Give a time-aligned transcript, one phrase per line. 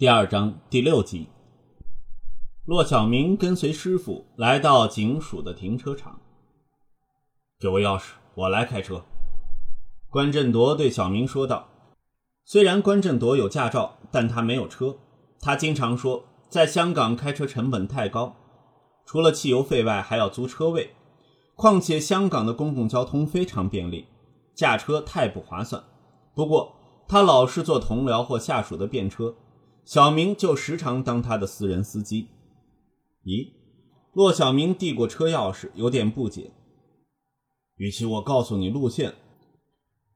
[0.00, 1.28] 第二章第六集，
[2.64, 6.18] 骆小明跟随师傅来到警署的停车场。
[7.58, 9.04] 给我钥匙，我来开车。
[10.08, 11.68] 关振铎对小明说道。
[12.46, 14.96] 虽然关振铎有驾照，但他没有车。
[15.38, 18.34] 他经常说，在香港开车成本太高，
[19.04, 20.94] 除了汽油费外，还要租车位。
[21.54, 24.08] 况且香港的公共交通非常便利，
[24.54, 25.84] 驾车太不划算。
[26.34, 26.74] 不过
[27.06, 29.34] 他老是坐同僚或下属的便车。
[29.90, 32.28] 小明就时常当他的私人司机。
[33.24, 33.48] 咦，
[34.12, 36.52] 骆小明递过车钥匙，有点不解。
[37.74, 39.12] 与其我告诉你路线，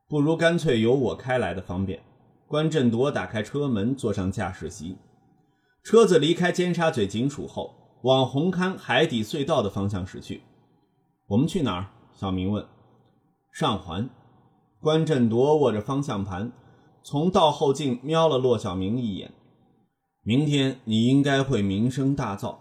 [0.07, 2.01] 不如干脆由我开来的方便。
[2.47, 4.97] 关振铎打开车门，坐上驾驶席。
[5.83, 10.43] 车子离开尖沙咀警署后，往红磡海底隧道的方向驶去。
[11.27, 11.91] 我们去哪儿？
[12.12, 12.65] 小明问。
[13.51, 14.09] 上环。
[14.79, 16.53] 关振铎握着方向盘，
[17.03, 19.34] 从倒后镜瞄了骆小明一眼。
[20.27, 22.56] 明天你应该会名声大噪。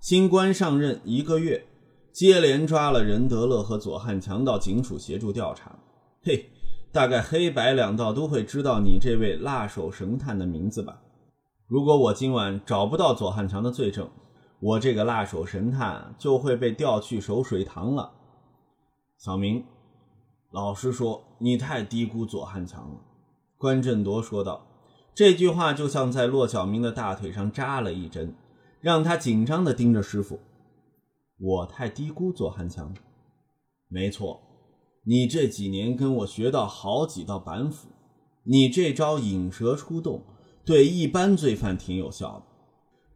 [0.00, 1.64] 新官上任一个月，
[2.12, 5.78] 接连抓了任德乐和左汉强到警署协助调查。
[6.24, 6.50] 嘿，
[6.90, 11.00] 大概黑白两道都会知道你这位辣手神探的名字吧？
[11.68, 14.10] 如果我今晚找不到左汉强的罪证，
[14.58, 18.10] 我这个辣手神探就会被调去守水塘了。
[19.18, 19.64] 小明，
[20.50, 22.96] 老实说，你太低估左汉强了。”
[23.56, 24.67] 关振铎说道。
[25.18, 28.36] 这句话就像在骆小明的大腿上扎了一针，
[28.80, 30.38] 让他紧张地盯着师傅。
[31.40, 32.94] 我太低估左汉强。
[33.88, 34.40] 没错，
[35.02, 37.88] 你这几年跟我学到好几道板斧，
[38.44, 40.22] 你这招引蛇出洞
[40.64, 42.42] 对一般罪犯挺有效的，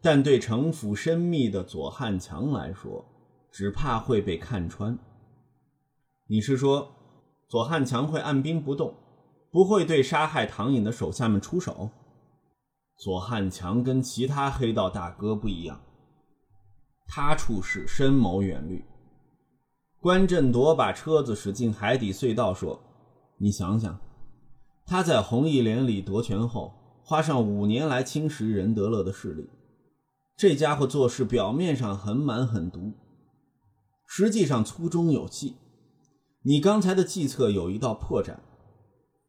[0.01, 3.05] 但对城府深密的左汉强来说，
[3.53, 4.99] 只怕会被看穿。
[6.27, 6.89] 你是说，
[7.49, 8.93] 左汉强会按兵不动？
[9.53, 11.91] 不会对杀害唐颖的手下们出手。
[12.97, 15.81] 左汉强跟其他黑道大哥不一样，
[17.07, 18.85] 他处事深谋远虑。
[20.01, 22.81] 关振铎把车子驶进海底隧道，说
[23.39, 24.01] ：“你想想，
[24.87, 26.73] 他在红义连里夺权后，
[27.05, 29.51] 花上五年来侵蚀任德乐的势力。
[30.37, 32.93] 这家伙做事表面上很满狠毒，
[34.07, 35.57] 实际上粗中有细。
[36.45, 38.39] 你刚才的计策有一道破绽。”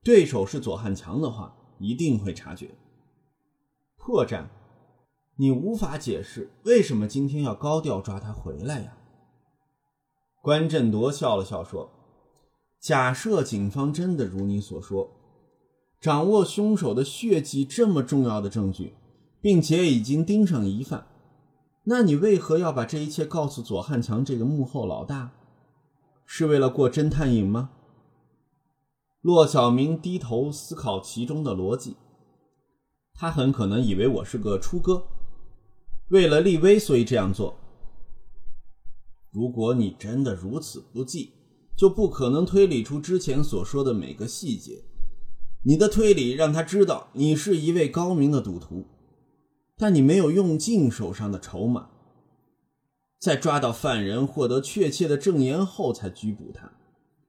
[0.03, 2.71] 对手是左汉强的话，一定会察觉
[3.97, 4.47] 破绽。
[5.37, 8.97] 你无法解释为什么今天要高调抓他回来呀？
[10.41, 11.89] 关振铎笑了笑说
[12.81, 15.09] ：“假设警方真的如你所说，
[16.01, 18.93] 掌握凶手的血迹这么重要的证据，
[19.39, 21.07] 并且已经盯上疑犯，
[21.85, 25.31] 那你为何要把这一切告诉左汉强这个幕后老大？
[26.25, 27.69] 是为了过侦探瘾吗？”
[29.23, 31.95] 骆小明低头思考其中的逻辑，
[33.13, 35.07] 他很可能以为我是个出哥，
[36.09, 37.55] 为了立威所以这样做。
[39.31, 41.31] 如果你真的如此不济，
[41.77, 44.83] 就不可能推理出之前所说的每个细节。
[45.63, 48.85] 你的推理让他知道你是一位高明的赌徒，
[49.77, 51.91] 但你没有用尽手上的筹码，
[53.21, 56.73] 在抓到犯人、获得确切的证言后才拘捕他，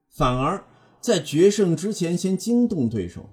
[0.09, 0.61] 反而。
[1.05, 3.29] 在决胜之前，先惊动对手，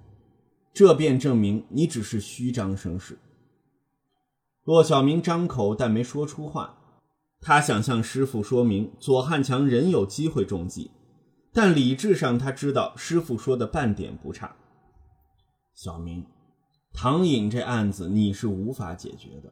[0.75, 3.17] 这便证明你只是虚张声势。
[4.63, 6.77] 骆小明张口，但没说出话。
[7.41, 10.91] 他想向师傅说明左汉强仍有机会中计，
[11.51, 14.55] 但理智上他知道师傅说的半点不差。
[15.73, 16.23] 小明，
[16.93, 19.51] 唐颖这案子你是无法解决的，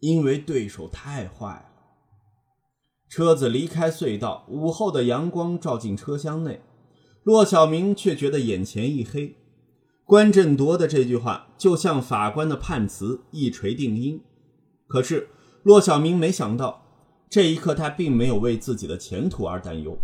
[0.00, 1.66] 因为对手太坏了。
[3.08, 6.60] 车子离开隧道，午后的阳光照进车厢内。
[7.22, 9.36] 骆小明却觉得眼前一黑，
[10.04, 14.20] 关振铎的这句话就像法官的判词，一锤定音。
[14.88, 15.28] 可是
[15.62, 16.82] 骆小明没想到，
[17.30, 19.96] 这一刻他并没有为自己的前途而担忧，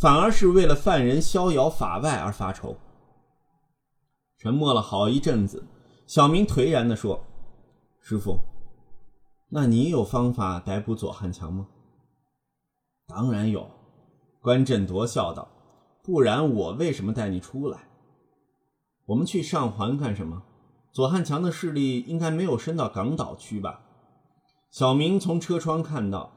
[0.00, 2.76] 反而是为了犯人逍遥法外而发愁。
[4.38, 5.62] 沉默了好一阵子，
[6.06, 7.22] 小明颓然地说
[8.00, 8.40] ：“师傅，
[9.50, 11.68] 那你有方法逮捕左汉强吗
[13.06, 13.70] ？”“当然有。”
[14.40, 15.48] 关振铎笑道。
[16.04, 17.88] 不然我为什么带你出来？
[19.06, 20.42] 我们去上环干什么？
[20.92, 23.80] 左汉强的势力应该没有伸到港岛区吧？
[24.70, 26.30] 小明从车窗看到，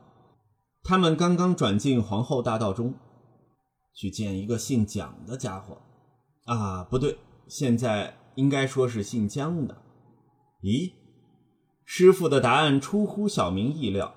[0.83, 2.93] 他们刚刚转进皇后大道中，
[3.93, 5.77] 去见一个姓蒋的家伙。
[6.45, 7.17] 啊，不对，
[7.49, 9.81] 现在应该说是姓江的。
[10.61, 10.93] 咦，
[11.83, 14.15] 师傅的答案出乎小明意料，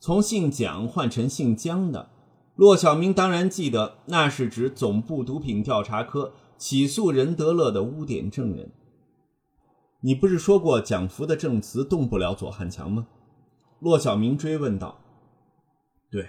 [0.00, 2.10] 从姓蒋换成姓江的。
[2.56, 8.72] 骆小明当然记得，那是指总部毒品调查科起诉任德乐的污点证人。
[10.00, 13.06] 你不是说过蒋福的证词动不了左汉强吗？
[13.80, 14.98] 骆小明追问道。
[16.10, 16.26] 对，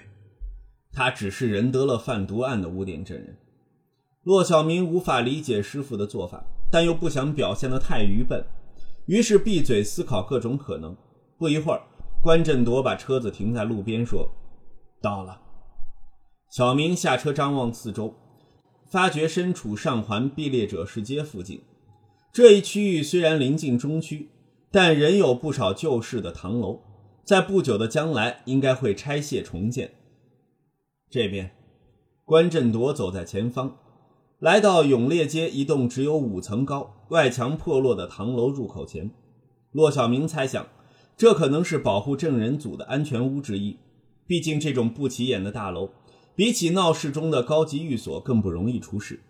[0.92, 3.38] 他只是任德乐贩毒案的污点证人。
[4.24, 8.46] 骆小明无法理解师傅的做法，但又不想表现得太愚笨，
[9.06, 10.94] 于是闭嘴思考各种可能。
[11.38, 11.82] 不一会儿，
[12.22, 14.30] 关振铎把车子停在路边，说
[15.02, 15.44] ：“到了。”
[16.50, 18.14] 小明下车张望四周，
[18.90, 21.62] 发觉身处上环毕列者市街附近。
[22.32, 24.30] 这一区域虽然临近中区，
[24.72, 26.82] 但仍有不少旧式的唐楼，
[27.24, 29.92] 在不久的将来应该会拆卸重建。
[31.10, 31.52] 这边，
[32.24, 33.78] 关振铎走在前方，
[34.40, 39.12] 来到永烈街一栋只有五层高、外墙破落的唐楼入口前。
[39.72, 40.66] 骆小明猜想。
[41.18, 43.80] 这可能是保护证人组的安全屋之一，
[44.28, 45.90] 毕竟这种不起眼的大楼，
[46.38, 49.22] 比起闹市中的高级寓所更不容易出事。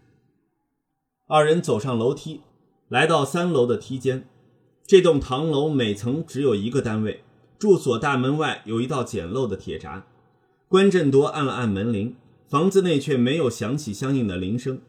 [1.28, 2.42] 二人走上楼梯，
[2.90, 4.28] 来到三楼的梯间。
[4.86, 7.24] 这栋唐楼每层只有一个单位，
[7.58, 10.06] 住所大门外有一道简陋的铁闸。
[10.68, 12.14] 关振铎按了按门铃，
[12.50, 14.82] 房子内却没有响起相应的铃声。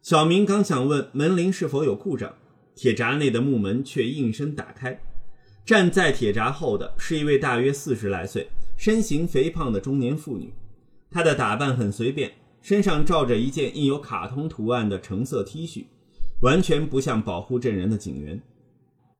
[0.00, 2.36] 小明刚想问门铃是否有故障，
[2.76, 5.00] 铁闸内的木门却应声打开。
[5.66, 10.54] 站在铁闸后的是一位大约四十来岁、身形肥胖的中年妇女。
[11.10, 15.86] 他的打扮很随便，身上罩着一件印有卡通图案的橙色 T 恤，
[16.40, 18.42] 完全不像保护证人的警员。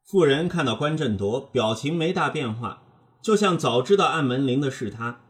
[0.04, 2.82] 妇人看到关振铎，表情没大变化，
[3.22, 5.20] 就像早知道按门铃的是他。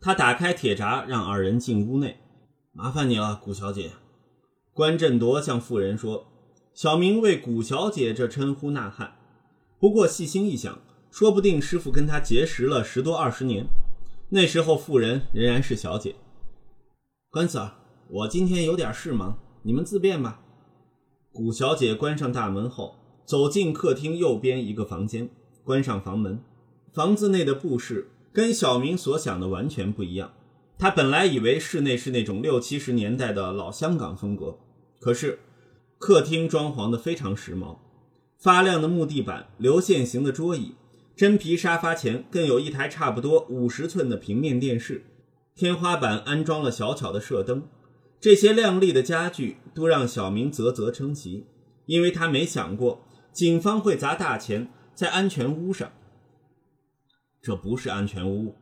[0.00, 2.18] 他打开铁闸，让二人进屋内。
[2.72, 3.92] 麻烦你了，谷小姐。
[4.72, 6.26] 关振铎向妇人说。
[6.74, 9.14] 小明为谷小姐这称呼呐喊。
[9.78, 10.78] 不过细心一想，
[11.10, 13.66] 说不定师傅跟他结识了十多二十年，
[14.30, 16.16] 那时候妇人仍然是小姐。
[17.30, 17.70] 关 Sir，
[18.08, 20.40] 我今天有点事忙，你们自便吧。
[21.32, 25.28] 古小姐关上大门后，走进客厅右边一个房间，
[25.62, 26.42] 关上房门。
[26.92, 30.32] 房子内的布饰跟小明所想的完全不一样。
[30.76, 34.58] 他本来以为室内是那种六七十年代的老香港风格，
[34.98, 35.38] 可是
[35.98, 37.76] 客厅装潢的非常时髦。
[38.38, 40.74] 发亮的木地板、流线型的桌椅、
[41.16, 45.06] 真皮沙发前更有一台差不多五十寸的平面电视，
[45.54, 47.66] 天花板安装了小巧的射灯。
[48.20, 51.46] 这些亮丽的家具都让小明啧啧称奇，
[51.86, 55.90] 因为他没想过警方会砸大钱在安全屋上。
[57.40, 58.54] 这不是安全屋，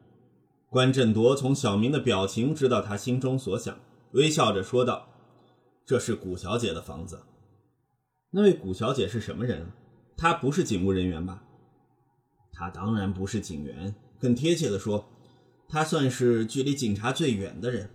[0.68, 3.76] 关振铎从小明的表情知道他心中所想，
[4.12, 5.08] 微笑着说道
[5.84, 7.20] ：“这是谷小姐的房子。”
[8.30, 9.72] 那位谷小姐是什么人？
[10.16, 11.42] 她不是警务人员吧？
[12.54, 15.04] 他当然不是警员，更贴切的说，
[15.68, 17.90] 他算是距离警察最远的人，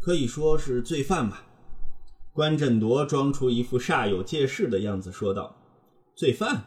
[0.00, 1.46] 可以说是罪犯吧。
[2.32, 5.56] 关振铎装出一副煞有介事的样子说道
[6.14, 6.64] ：“罪犯？”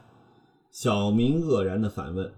[0.72, 2.34] 小明愕然的反问：“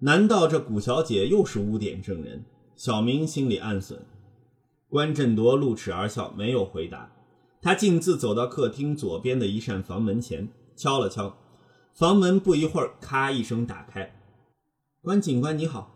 [0.00, 2.44] 难道这谷小姐又是污点证人？”
[2.76, 4.04] 小明心里暗损。
[4.88, 7.12] 关振铎露齿而笑，没有回答。
[7.60, 11.36] 他径自走到客厅左边的一扇房门前，敲了敲，
[11.92, 14.17] 房门不一会儿，咔一声打开。
[15.00, 15.94] 关警官你好。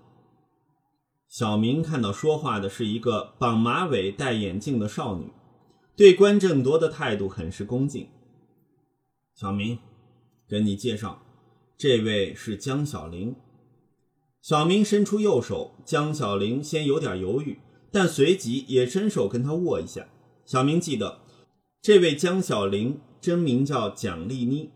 [1.26, 5.32] 小明看到说话的是一个绑马尾、戴眼镜的少女，
[5.96, 8.08] 对关正铎的态度很是恭敬。
[9.34, 9.80] 小明，
[10.48, 11.20] 跟你介绍，
[11.76, 13.34] 这位是江小玲。
[14.40, 17.58] 小明伸出右手，江小玲先有点犹豫，
[17.90, 20.06] 但随即也伸手跟他握一下。
[20.46, 21.18] 小明记得。
[21.82, 24.70] 这位江小玲真名叫蒋丽妮，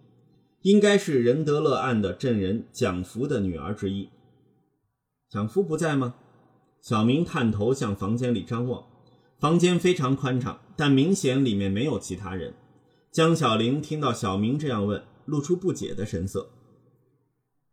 [0.63, 4.09] 应该是仁德乐案的证人蒋福的女儿之一。
[5.37, 6.15] 蒋福不在吗？
[6.81, 8.87] 小明探头向房间里张望，
[9.39, 12.55] 房间非常宽敞，但明显里面没有其他人。
[13.13, 16.49] 江小玲听到小明这样问，露出不解的神色。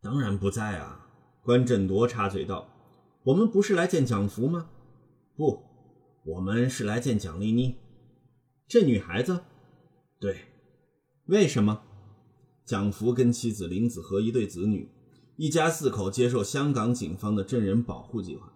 [0.01, 1.08] 当然不在啊！
[1.41, 2.67] 关振铎插嘴道
[3.24, 4.67] ：“我们不是来见蒋福吗？
[5.38, 5.63] 不，
[6.25, 7.77] 我们是来见蒋丽妮。”
[8.67, 9.39] 这女孩子，
[10.20, 10.36] 对，
[11.27, 11.82] 为什么？
[12.65, 14.89] 蒋福跟妻子林子和一对子女，
[15.36, 18.54] 一家四口接受香港警方的证人保护计划。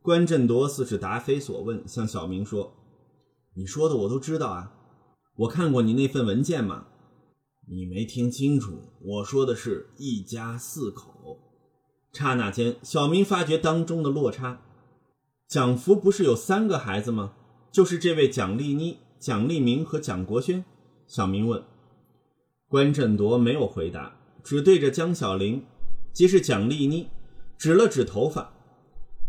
[0.00, 2.74] 关振铎似是答非所问，向小明说
[3.56, 4.72] ：“你说的我都知道啊，
[5.36, 6.86] 我看过你那份文件嘛。
[7.66, 11.38] 你没听清楚，我说的是一家四口。”
[12.12, 14.60] 刹那间，小明发觉当中的落差。
[15.48, 17.34] 蒋福不是有三个孩子吗？
[17.72, 18.98] 就是这位蒋丽妮。
[19.18, 20.64] 蒋丽明和蒋国轩，
[21.06, 21.62] 小明问。
[22.68, 25.64] 关振铎没有回答，只对着江小玲，
[26.14, 27.08] 即是蒋丽妮，
[27.58, 28.54] 指了指头发。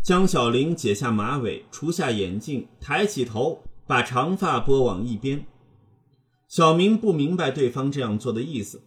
[0.02, 5.44] 江小玲解下马尾，除下眼镜，抬起头，把长发拨往一边。
[6.46, 8.82] 小明不明白对方这样做的意思，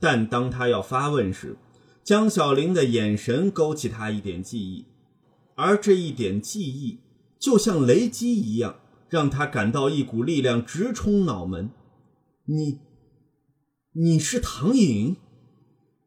[0.00, 1.58] 但当他要发问时，
[2.02, 4.86] 江小玲的眼神勾起他一点记忆，
[5.54, 7.00] 而这一点记忆
[7.38, 8.76] 就像雷击一样，
[9.10, 11.68] 让他感到一股力量直冲脑门。
[12.46, 12.78] 你，
[13.92, 15.16] 你是唐颖？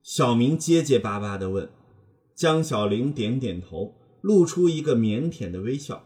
[0.10, 1.70] 小明结结巴巴地问。
[2.34, 6.06] 江小玲点点头，露出一个腼腆的微笑。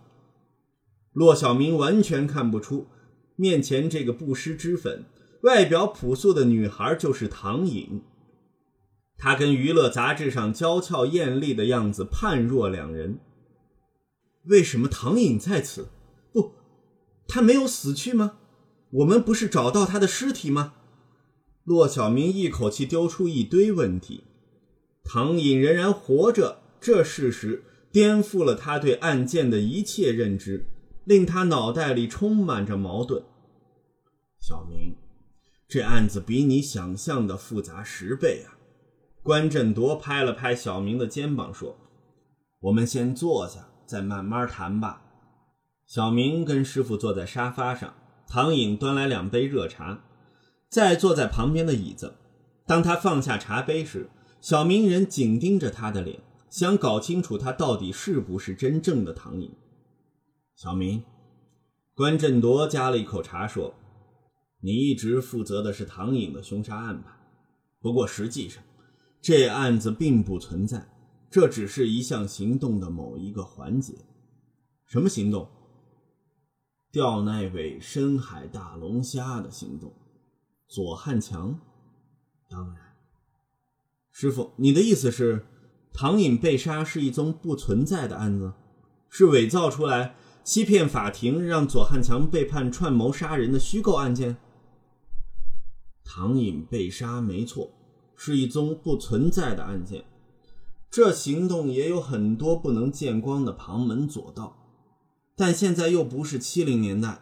[1.14, 2.88] 骆小明完全看不出，
[3.36, 5.06] 面前这个不施脂粉、
[5.44, 8.02] 外表朴素的女孩就是唐颖。
[9.20, 13.20] 她跟娱乐杂志上娇俏艳丽的样子判若两人。
[14.46, 15.90] 为什么唐颖在此？
[16.34, 16.54] 不，
[17.28, 18.40] 她没有死去吗？
[18.90, 20.74] 我们不是找到她的尸体吗？
[21.64, 24.24] 骆小明一口气丢出一堆问题。
[25.04, 30.66] 唐颖仍然活着，这事实颠覆了他对案件的一切认知。
[31.04, 33.24] 令他脑袋里充满着矛盾。
[34.40, 34.96] 小明，
[35.68, 38.54] 这案子比你想象的复杂十倍啊！
[39.24, 41.76] 关振铎拍了拍小明的肩膀说
[42.62, 45.02] ：“我们先坐下，再慢慢谈吧。”
[45.88, 47.96] 小明跟师傅坐在沙发上，
[48.28, 50.04] 唐颖端来两杯热茶，
[50.72, 52.16] 再坐在旁边的椅子。
[52.66, 54.10] 当他放下茶杯时，
[54.40, 59.52] 小明人紧盯着他的脸，想搞清楚他到底是不是真正的唐颖。
[60.56, 61.04] 小明，
[61.94, 63.74] 关振铎夹了一口茶说
[64.64, 67.18] ：“你一直负责的是唐颖的凶杀案吧？
[67.82, 68.64] 不过实际上，
[69.22, 70.88] 这案子并不存在，
[71.30, 73.96] 这只是一项行动的某一个环节。
[74.86, 75.50] 什么行动？
[76.92, 79.94] 钓那尾深海大龙虾的行动。
[80.72, 81.60] 左汉强？
[82.48, 82.78] 当然。
[84.10, 85.46] 师傅，你的意思是，
[85.92, 88.54] 唐颖被杀是一宗不存在的案子，
[89.10, 94.38] 是伪造出来？”欺骗法庭，让左汉强被判串谋杀人的虚构案件。
[96.06, 97.74] 唐颖被杀没错，
[98.16, 100.06] 是一宗不存在的案件。
[100.90, 104.58] 这行动也有很多不能见光的旁门左道。
[105.36, 107.22] 但现在又不是七零年代，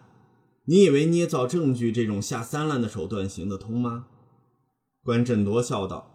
[0.69, 4.05] 你以为捏造证据这种下三滥的手段行得通吗？
[5.03, 6.11] 关振铎笑道：“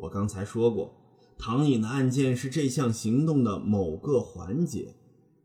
[0.00, 0.94] 我刚才说过，
[1.36, 4.96] 唐颖的案件是这项行动的某个环节，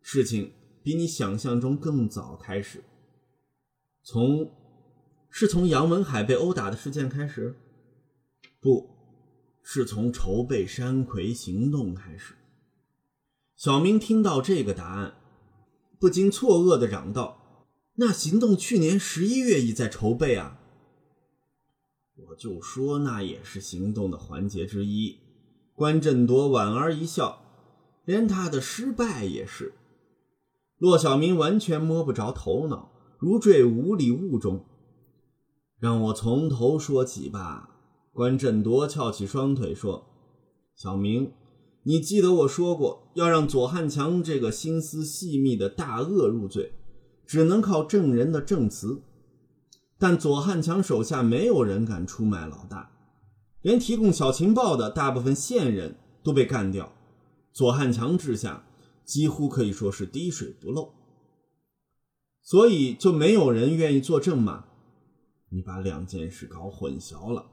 [0.02, 2.84] 事情。”比你想象中更早开始，
[4.04, 4.52] 从
[5.30, 7.56] 是从杨文海被殴打的事件开始，
[8.60, 8.90] 不
[9.62, 12.34] 是从筹备山葵行动开始。
[13.56, 15.14] 小明听到这个答案，
[16.02, 17.43] 不禁错愕的嚷道
[17.96, 20.60] ：“那行动去年十一月已在筹备啊！”
[22.30, 25.20] 我就说那也是行动的环节之一。
[25.76, 27.42] 关振铎莞尔一笑，
[28.06, 29.74] 连他的失败也是。
[30.78, 34.66] 骆小明完全摸不着头脑，如坠无里雾中。
[35.80, 37.70] 让我从头说起吧。
[38.12, 40.06] 关振铎翘起双腿说
[40.78, 41.34] ：“小明，
[41.84, 46.74] 你记得我说过，要让左汉强这个心思细密的大恶入罪，
[47.26, 49.02] 只能靠证人的证词。
[49.98, 52.92] 但左汉强手下没有人敢出卖老大，
[53.62, 56.92] 连提供小情报的大部分线人都被干掉。
[57.52, 58.64] 左汉强之下。”
[59.06, 60.94] 几乎可以说是滴水不漏，
[62.42, 64.64] 所以就没有人愿意作证吗？
[65.50, 67.46] 你把两件事搞混淆了。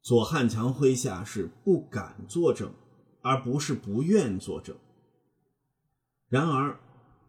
[0.00, 2.72] 左汉强麾下是不敢作证，
[3.20, 4.74] 而不是不愿作证。
[6.30, 6.80] 然而，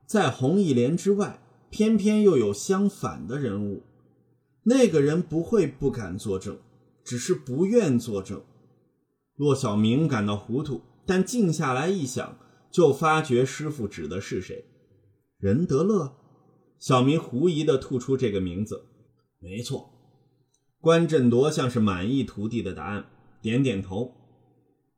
[0.05, 3.83] 在红一连之外，偏偏又有相反的人物。
[4.63, 6.57] 那个人不会不敢作证，
[7.03, 8.41] 只是不愿作证。
[9.35, 12.37] 骆小明感到糊涂，但静下来一想。
[12.71, 14.65] 就发觉师傅指的是谁？
[15.39, 16.15] 任德乐。
[16.77, 18.85] 小明狐疑地吐出这个名字。
[19.39, 19.89] 没错。
[20.79, 23.07] 关振铎像是满意徒弟的答案，
[23.41, 24.13] 点点头。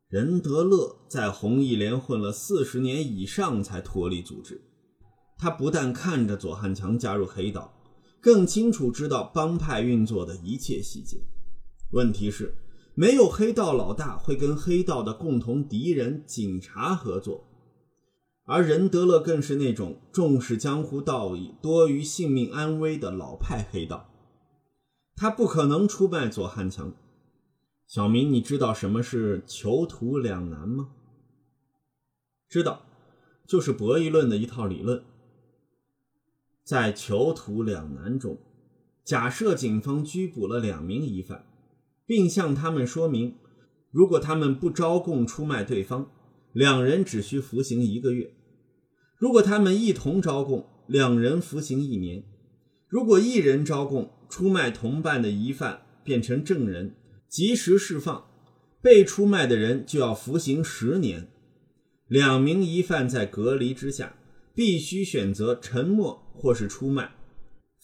[0.06, 4.60] 任德乐在红一连混了四十年以上才脱离组织。
[5.42, 7.74] 他不但看着左汉强加入黑道，
[8.20, 11.20] 更清楚知道帮派运作的一切细节。
[11.90, 12.54] 问题是，
[12.94, 17.48] 没有黑道老大会跟黑道的共同敌人警察合作。
[18.44, 24.10] 而任德乐更是那种重视江湖道义多于性命安危的老派黑道，
[25.16, 26.94] 他不可能出卖左汉强。
[27.88, 30.90] 小明，你知道什么是囚徒两难吗？
[32.48, 32.84] 知道，
[33.44, 35.02] 就是博弈论的一套理论。
[36.64, 38.38] 在囚徒两难中，
[39.04, 41.44] 假设警方拘捕了两名疑犯，
[42.06, 43.36] 并向他们说明，
[43.90, 46.10] 如果他们不招供出卖对方。
[46.52, 48.34] 两人只需服刑一个月，
[49.16, 52.24] 如果他们一同招供，两人服刑一年；
[52.88, 56.94] 如果一人招供出卖同伴的疑犯变成证人，
[57.26, 58.26] 及时释放，
[58.82, 61.26] 被出卖的人就要服刑十年。
[62.06, 64.14] 两名疑犯在隔离之下，
[64.54, 67.12] 必须选择沉默或是出卖。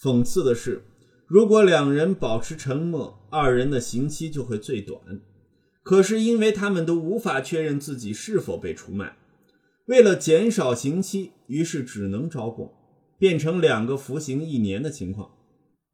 [0.01, 0.85] 讽刺的是，
[1.27, 5.01] 如果两人保持沉默，二人的刑期就会最短。
[5.83, 9.17] 可是因为他们都无法确认自己是否被出卖，
[9.87, 12.71] 为了减少刑期，于是只能招供，
[13.19, 15.31] 变成两个服刑一年的情况。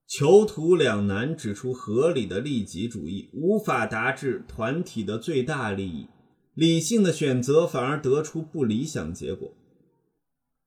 [0.06, 6.08] 囚徒两难，指出合理的利己主义无法达至团体的最大利益。
[6.54, 9.50] 理性的选择反而得出不理想结果。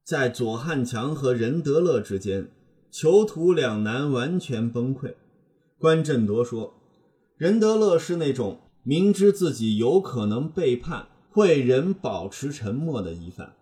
[0.08, 2.50] 在左汉强和任德乐之间，
[2.90, 5.16] 囚徒两难，完全崩溃。
[5.78, 6.76] 关振铎说
[7.36, 13.54] ：“任德乐是那种明知自己有可能背叛，会仍保持沉默的疑犯。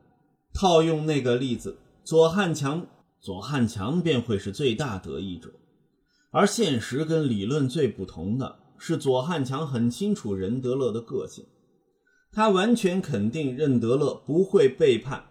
[0.54, 2.86] 套用那个例子，左汉强，
[3.20, 5.50] 左汉强便会是最大得益者。
[6.30, 11.44] 而现实跟理论最不同的是，左汉强很清楚任德乐的个性。”
[12.32, 15.26] 他完全肯定任德乐不会背叛。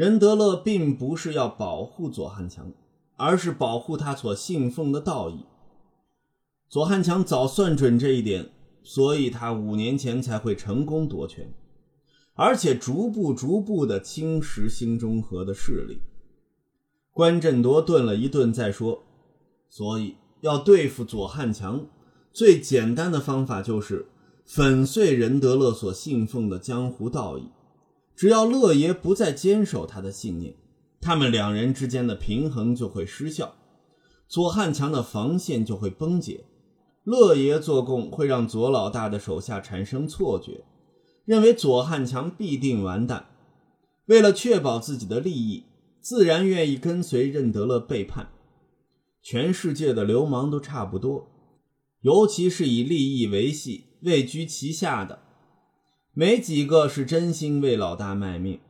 [0.00, 2.72] 任德乐并不是要保护左汉强，
[3.16, 5.44] 而是保护他所信奉的道义。
[6.70, 8.48] 左汉强早算准这一点，
[8.82, 11.52] 所以他五年前才会成功夺权，
[12.32, 16.00] 而且逐步逐步地侵蚀新中和的势力。
[17.12, 19.02] 关振铎顿了一顿，再说
[19.68, 21.86] ：“所以要对付左汉强，
[22.32, 24.06] 最简单的方法就是。”
[24.46, 27.50] 粉碎任德乐所信奉的江湖道义，
[28.20, 30.54] 只要乐爷不再坚守他的信念，
[31.00, 33.54] 他们两人之间的平衡就会失效，
[34.28, 36.44] 左汉强的防线就会崩解。
[37.04, 40.64] 乐爷做供会让左老大的手下产生错觉，
[41.24, 43.30] 认为左汉强必定完蛋。
[44.04, 45.64] 为了确保自己的利益，
[46.02, 48.28] 自然愿意跟随任德乐背叛。
[49.22, 51.26] 全世界的流氓都差不多，
[52.02, 53.86] 尤其是以利益维系。
[54.02, 55.22] 位居其下的，
[56.12, 58.60] 没几个是真心为老大卖命。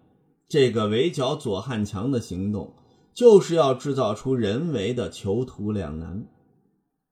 [0.48, 2.74] 这个围剿左汉强的行动，
[3.14, 6.26] 就是要制造出人为的囚徒两难。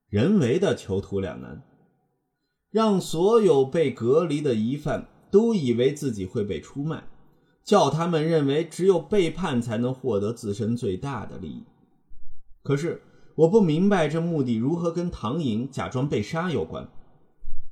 [0.08, 1.62] 人为的囚徒两难，
[2.70, 7.04] 让所有被隔离的疑犯都以为自己会被出卖，
[7.62, 11.64] 叫他们认为只有背叛才能获得自身最大的利益。
[12.62, 13.02] 可是
[13.36, 16.88] 我不明白这目的如何跟唐颖假装被杀有关。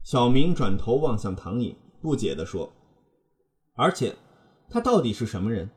[0.05, 2.73] 小明转头望向唐颖，不解地说
[3.75, 4.17] ：“而且，
[4.69, 5.71] 他到底是什么人？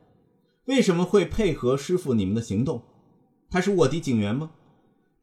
[0.66, 2.82] 为什么会配合师傅你们的行动？
[3.50, 4.52] 他是卧底警员吗？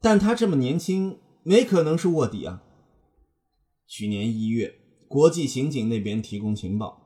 [0.01, 2.63] 但他这么年轻，没可能是卧底啊！”
[3.87, 4.75] 去年一月，
[5.09, 7.01] 国际刑警那边提供情报，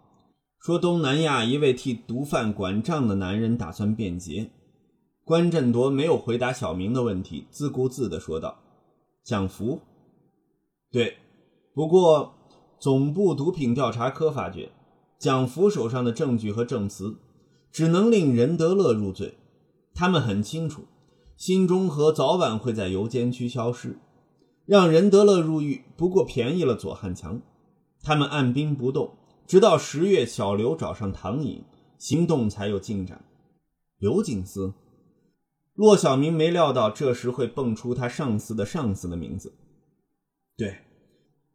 [0.58, 4.50] 说东南亚一位替毒贩管账的男人打算变节。
[5.24, 8.58] 关振铎没有回答小明的问题，自顾自地说道
[9.22, 9.80] ：“享福，
[10.90, 11.16] 对。”
[11.72, 12.34] 不过，
[12.80, 14.70] 总部毒品调查科发觉，
[15.18, 17.18] 蒋福手上的证据和证词，
[17.70, 19.34] 只能令任德乐入罪。
[19.92, 20.84] 他们很清楚，
[21.36, 23.98] 新中和早晚会在游监区消失，
[24.64, 27.42] 让任德乐入狱不过便宜了左汉强。
[28.02, 29.14] 他们按兵不动，
[29.46, 31.62] 直到十月，小刘找上唐颖，
[31.98, 33.22] 行动才有进展。
[33.98, 34.72] 刘警司，
[35.74, 39.52] 骆小明没料到这时会蹦出他上司的上司的名字。
[40.56, 40.78] 对。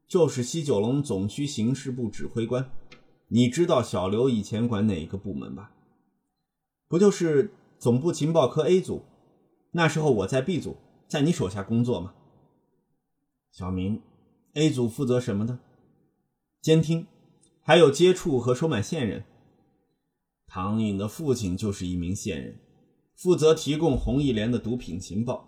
[0.08, 2.70] 就是西九龙总区刑事部指挥官，
[3.30, 5.72] 你知道小刘以前管哪个部门吧？
[6.88, 9.04] 不就是总部情报科 A 组？
[9.72, 12.14] 那时候我在 B 组，在你手下工作吗？
[13.52, 14.02] 小明
[14.54, 15.58] ，A 组负责什么的？
[16.62, 17.08] 监听，
[17.62, 19.26] 还有接触和收买线人。
[20.46, 22.60] 唐颖的父亲就是一名线人，
[23.16, 25.48] 负责提供红一连的毒品情报。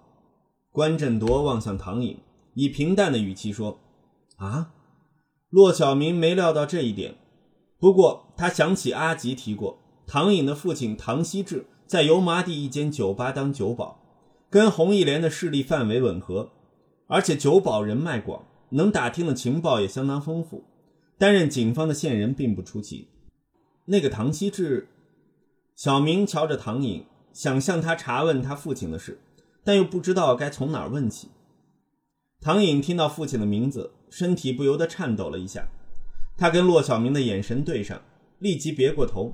[0.72, 2.20] 关振铎望向唐颖，
[2.56, 3.80] 以平淡的语气说。
[4.38, 4.71] 啊，
[5.50, 7.15] 骆小明没料到这一点。
[7.80, 14.00] 不过他想起阿吉提过，唐颖的父亲唐希志在油麻地一间酒吧当酒保，
[14.50, 16.52] 跟洪义莲的势力范围吻合，
[17.08, 20.63] 而且酒保人脉广，能打听的情报也相当丰富。
[21.17, 23.08] 担任警方的线人并不出奇。
[23.86, 24.88] 那个唐希志，
[25.76, 29.19] 小明瞧着唐颖，想向他查问他父亲的事，
[29.63, 31.30] 但又不知道该从哪儿问起。
[32.39, 33.93] 唐颖听到父亲的名字。
[34.10, 35.67] 身体不由得颤抖了一下，
[36.38, 38.02] 他跟骆小明的眼神对上，
[38.39, 39.34] 立即别过头，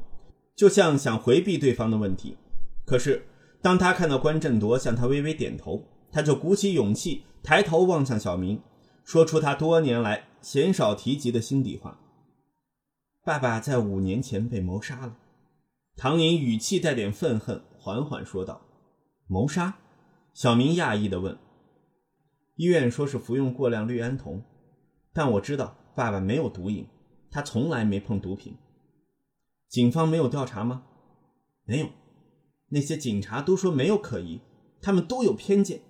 [0.56, 2.38] 就像想回避对方的问题。
[2.86, 3.26] 可是，
[3.62, 8.62] 当他看到关振铎向他微微点头，他就鼓起勇气抬头望向小明，
[9.04, 12.00] 说出他多年来鲜少提及的心底话
[13.24, 15.18] ：“爸爸在五年前被谋杀了。”
[15.96, 18.62] 唐宁语气带点愤恨，缓缓说道
[19.28, 19.76] ：“谋杀？”
[20.34, 21.38] 小明讶异地问
[22.56, 24.44] ：“医院说是服用过量氯胺酮。”
[25.14, 26.88] 但我知道爸爸没有毒瘾，
[27.30, 28.58] 他从来没碰毒品。
[29.70, 30.84] 警方没有调查吗？
[31.66, 31.90] 没有，
[32.70, 34.42] 那些警察都说没有可疑，
[34.82, 35.82] 他们都有偏见，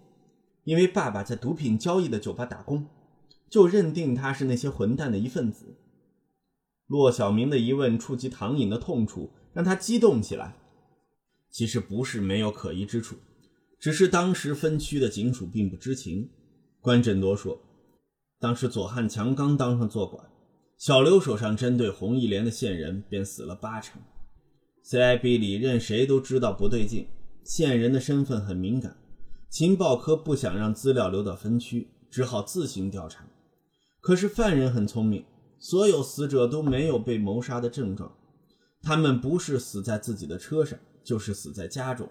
[0.66, 2.88] 因为爸爸在毒品交易的酒吧打工，
[3.50, 5.78] 就认定他是那些混蛋的一份子。
[6.88, 10.56] 骆小明的疑问触及唐颖的痛处，让他激动起来。
[11.50, 13.16] 其实不是没有可疑之处，
[13.80, 16.30] 只是当时分区的警署并不知情。
[16.82, 17.60] 关振铎说，
[18.44, 20.22] 当时左汉强刚当上坐管，
[20.78, 24.02] 小刘手上针对红一连的线人便死了八成。
[24.84, 27.08] CIB 里任谁都知道不对劲，
[27.46, 28.98] 线人的身份很敏感，
[29.50, 33.26] 情报科不想让资料流到分区，只好自行调查。
[34.02, 35.24] 可是犯人很聪明，
[35.58, 38.14] 所有死者都没有被谋杀的症状，
[38.82, 42.10] 他们不是死在自己的车上，就是死在家中，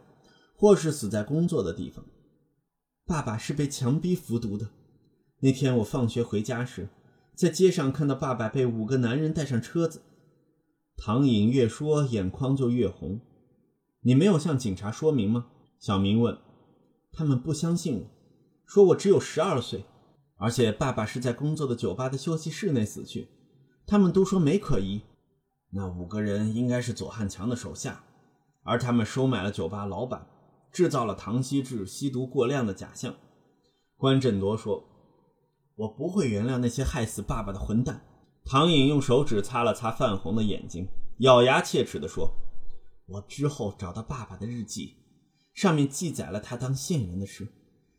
[0.57, 2.03] 或是死在工作的地方。
[3.05, 4.67] 爸爸是被强逼服毒的。
[5.45, 6.89] 那天我放学回家时，
[7.35, 10.03] 在街上看到爸爸被五个男人带上车子。
[10.97, 13.21] 唐颖越说，眼眶就越红。
[14.03, 15.47] 你没有向警察说明吗？
[15.81, 16.39] 小明问。
[17.11, 18.07] 他们不相信我，
[18.65, 19.85] 说我只有十二岁，
[20.37, 23.27] 而且爸爸是在工作的酒吧的休息室内死去。
[23.85, 25.03] 他们都说没可疑。
[25.71, 28.05] 那五个人应该是左汉强的手下，
[28.63, 30.25] 而他们收买了酒吧老板，
[30.71, 33.13] 制造了唐希志吸毒过量的假象。
[33.97, 34.85] 关振铎说
[35.77, 38.03] ：“我不会原谅那些害死爸爸的混蛋。”
[38.45, 42.35] 唐颖用手指擦了擦泛红的眼睛，咬牙切齿地说
[43.07, 44.97] ：“我之后找到爸爸的日记，
[45.55, 47.47] 上面记载了他当线人的事，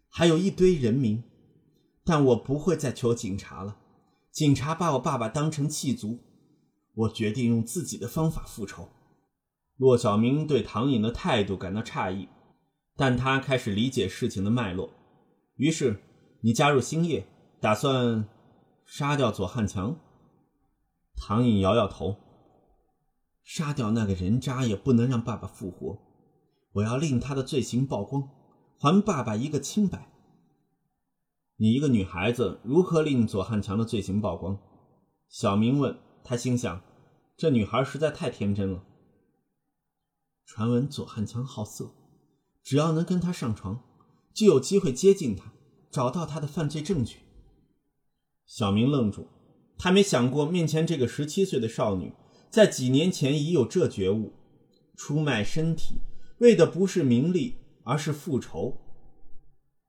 [0.10, 1.24] 还有一堆人名。
[2.04, 3.78] 但我不会再求警察了，
[4.30, 6.20] 警察把我爸爸当成弃卒，
[6.94, 8.90] 我决定用自己的方法复仇。”
[9.78, 12.28] 骆小明对唐颖的态度感到诧异，
[12.98, 14.90] 但他开始理解事情的脉络。
[15.56, 16.04] 于是，
[16.42, 17.26] 你加入兴业，
[17.64, 18.28] 打算
[18.86, 19.98] 杀掉左汉强？
[21.16, 22.18] 唐颖摇摇头，
[23.42, 25.98] 杀掉那个人渣也不能让爸爸复活。
[26.74, 28.28] 我要令他的罪行曝光，
[28.78, 30.12] 还爸爸一个清白。
[31.56, 34.60] 你一个女孩子，如何令左汉强的罪行曝光？
[35.30, 36.82] 小明问他，心想，
[37.38, 38.84] 这女孩实在太天真了。
[40.46, 41.94] 传闻左汉强好色，
[42.62, 43.82] 只要能跟他上床，
[44.34, 45.54] 就有机会接近他，
[45.90, 47.20] 找到他的犯罪证据。
[48.46, 49.28] 小明愣住。
[49.78, 52.14] 他没想过，面前这个十七岁的少女，
[52.50, 54.34] 在几年前已有这觉悟，
[54.96, 55.96] 出卖身体，
[56.40, 58.78] 为的不是名利，而是复仇。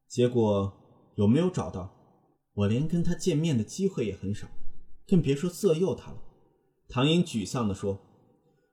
[0.09, 0.73] 结果
[1.17, 1.95] 有没有找到？
[2.55, 4.49] 我连跟她见面的机会也很少，
[5.07, 6.19] 更别说色诱她了。
[6.89, 8.01] 唐英沮丧地说：“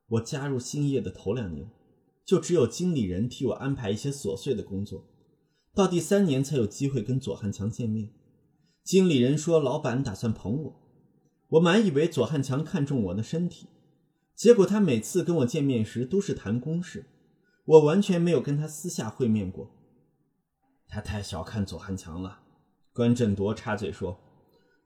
[0.07, 1.69] 我加入兴业的头两年，
[2.25, 5.03] 就只有经理人替我安排一些琐碎的工作，
[5.73, 8.11] 到第三年才有机会跟左汉强见面。
[8.83, 10.81] 经理人说，老板打算捧我。”
[11.51, 13.67] 我满以为左汉强看中我的身体，
[14.35, 17.05] 结果他每次跟我见面时都是谈公事，
[17.65, 19.69] 我完全没有跟他私下会面过。
[20.87, 22.39] 他太小看左汉强了。
[22.93, 24.17] 关振铎插嘴说：“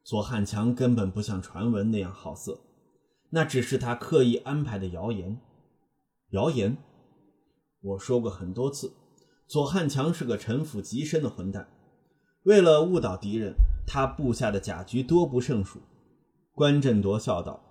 [0.04, 2.60] 左汉强根本不像传闻那样好色，
[3.30, 5.40] 那只是他刻意安排的谣言。
[6.32, 6.78] 谣言，
[7.82, 8.92] 我说过很多次，
[9.48, 11.68] 左汉强是个城府极深的混蛋，
[12.44, 13.54] 为了误导敌人，
[13.86, 15.80] 他布下的假局多不胜数。”
[16.54, 17.62] 关振铎笑道：“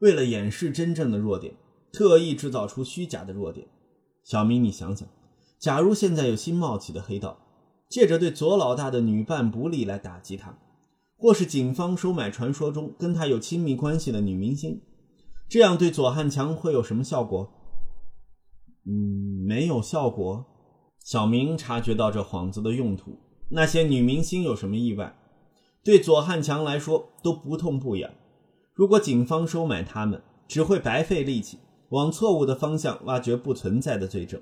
[0.00, 1.54] 为了掩饰真正的弱点，
[1.92, 3.66] 特意制造出虚假的弱点。
[4.24, 5.08] 小明，你想想，
[5.58, 7.38] 假如现在有新冒起的黑道，
[7.88, 10.58] 借着对左老大的女伴不利来打击他，
[11.16, 14.82] 或是警方收买传说中跟他有亲密关系的女明星，
[15.48, 17.50] 这样对左汉强会有什么效果？
[18.84, 20.44] 嗯，没有效果。”
[21.04, 25.17] 小明察觉到这幌子的用途，那些女明星有什么意外？
[25.88, 28.12] 对左汉强来说都不痛不痒。
[28.74, 31.56] 如果警方收买他们，只会白费力气，
[31.88, 34.38] 往错误的方向挖掘不存在的罪证。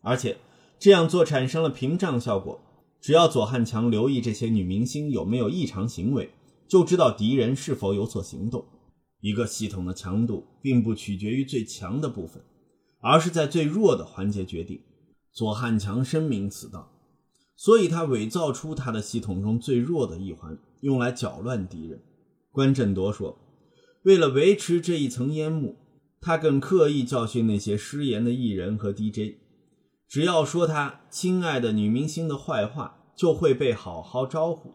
[0.00, 0.38] 而且
[0.78, 2.58] 这样做产生了屏障效果。
[2.98, 6.30] 只要左汉强留意这些女明星有没有异常行为，
[6.66, 8.64] 就知道敌人是否有所行动。
[9.20, 12.42] 一个系统的强度并不取决于最强的部分，
[13.00, 14.80] 而是在最弱的环节决定。
[15.30, 16.90] 左汉强深明此道，
[17.54, 20.58] 所以他伪造出他的系统中最弱的一环。
[20.80, 22.02] 用来搅乱敌人，
[22.52, 23.38] 关振铎说
[24.04, 25.76] ：“为了维持这一层烟幕，
[26.20, 29.36] 他更刻意教训那些失言的艺人和 DJ。
[30.08, 34.72] 只要说他亲爱的女明星的坏话，就会被好好招呼。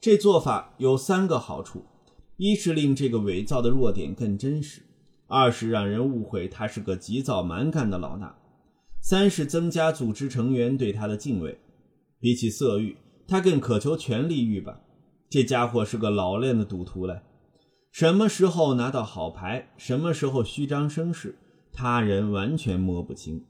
[0.00, 1.84] 这做法有三个好处：
[2.36, 4.82] 一是令这个伪造的弱点更真实；
[5.26, 8.38] 二是让人误会他是个急躁蛮干的老大；
[9.00, 11.58] 三是增加组织成员对他的敬畏。
[12.20, 14.80] 比起色欲，他更渴求权力欲吧。”
[15.30, 17.20] 这家伙是个老练的赌徒嘞，
[17.90, 21.36] 什么时候拿到好牌，什么时候虚张声势，
[21.70, 23.44] 他人完全摸不清。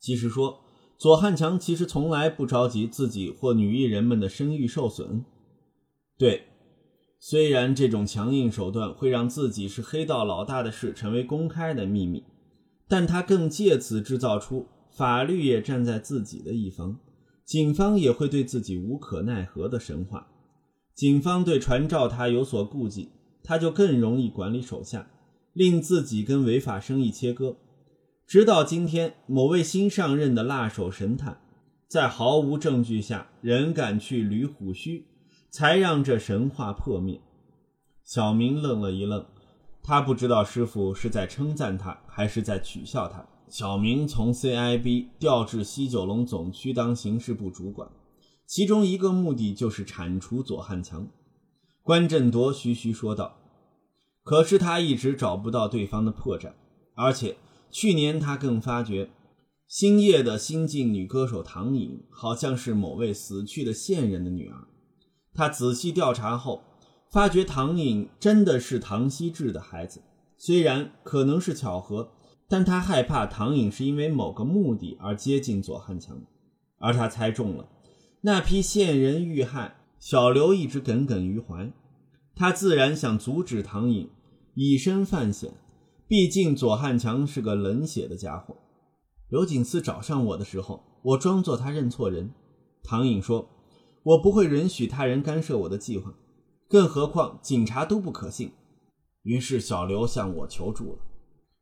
[0.00, 0.60] 其实说，
[0.98, 5.24] 左汉强其实从来不着急自己或女艺人们的声誉受损。
[6.18, 6.46] 对，
[7.20, 12.24] 虽然这种强硬手段会让自己是黑道老大的事成为公开的秘密，
[12.88, 16.98] 但他更借此制造出法律也站在自己的一方，
[17.44, 20.31] 警方也会对自己无可奈何的神话。
[20.94, 23.10] 警方对传召他有所顾忌，
[23.42, 25.08] 他就更容易管理手下，
[25.52, 27.56] 令自己跟违法生意切割。
[28.26, 31.40] 直到今天，某位新上任的辣手神探，
[31.88, 35.06] 在毫无证据下仍敢去捋虎须，
[35.50, 37.20] 才让这神话破灭。
[38.04, 39.24] 小明愣了一愣，
[39.82, 43.26] 他不知道师傅是在称赞他，还是在取笑他。
[43.48, 47.86] 小明从 CIB 调至西九龙总区当刑事部主管，
[48.46, 51.08] 其中一个目的就是铲除左汉强。
[51.82, 53.38] 关振铎徐徐说道
[54.22, 56.52] ：“可是他一直找不到对方的破绽，
[56.94, 57.36] 而且……”
[57.74, 59.08] 去年，他更发觉，
[59.66, 64.68] 星夜的新晋女歌手唐颖好像是某位死去的线人的女儿。
[65.32, 66.62] 他仔细调查后，
[67.10, 70.02] 发觉唐颖真的是唐希志的孩子。
[70.36, 72.12] 虽然可能是巧合，
[72.46, 76.20] 但他害怕唐颖是因为某个目的而接近左汉强。
[76.78, 77.66] 而他猜中了，
[78.24, 81.72] 那批线人遇害，小刘一直耿耿于怀。
[82.36, 84.08] 他自然想阻止唐颖
[84.54, 85.54] 以身犯险。
[86.06, 88.56] 毕竟左汉强是个冷血的家伙。
[89.28, 92.32] 刘景思找上我的时候，我装作他认错人。
[92.84, 93.48] 唐颖说
[94.04, 96.14] ：“我不会允许他人干涉我的计划，
[96.68, 98.52] 更何况警察都不可信。”
[99.24, 100.98] 于是小刘向我求助了。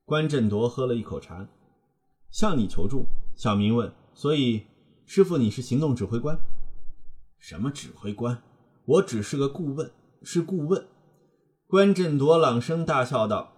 [0.05, 1.49] 关振铎喝了一口茶，
[2.31, 3.07] 向你求助。
[3.37, 4.64] 小明问：“所以，
[5.12, 6.38] 师傅你是行动指挥官
[7.37, 8.44] ？”“什么指挥官？
[8.85, 9.90] 我只是个顾问，
[10.23, 10.87] 是顾问。”
[11.66, 13.53] 关振铎朗声大笑道。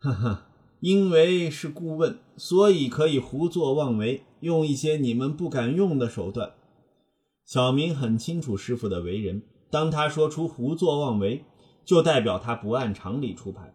[0.00, 0.48] 哈哈，
[0.80, 6.54] 因为是顾问，所以可以胡作妄为，用一些你们不敢用的手段。
[7.44, 11.44] 小明很清楚师傅的为人，当他说出胡作妄为，
[11.84, 13.72] 就代表他不按常理出牌，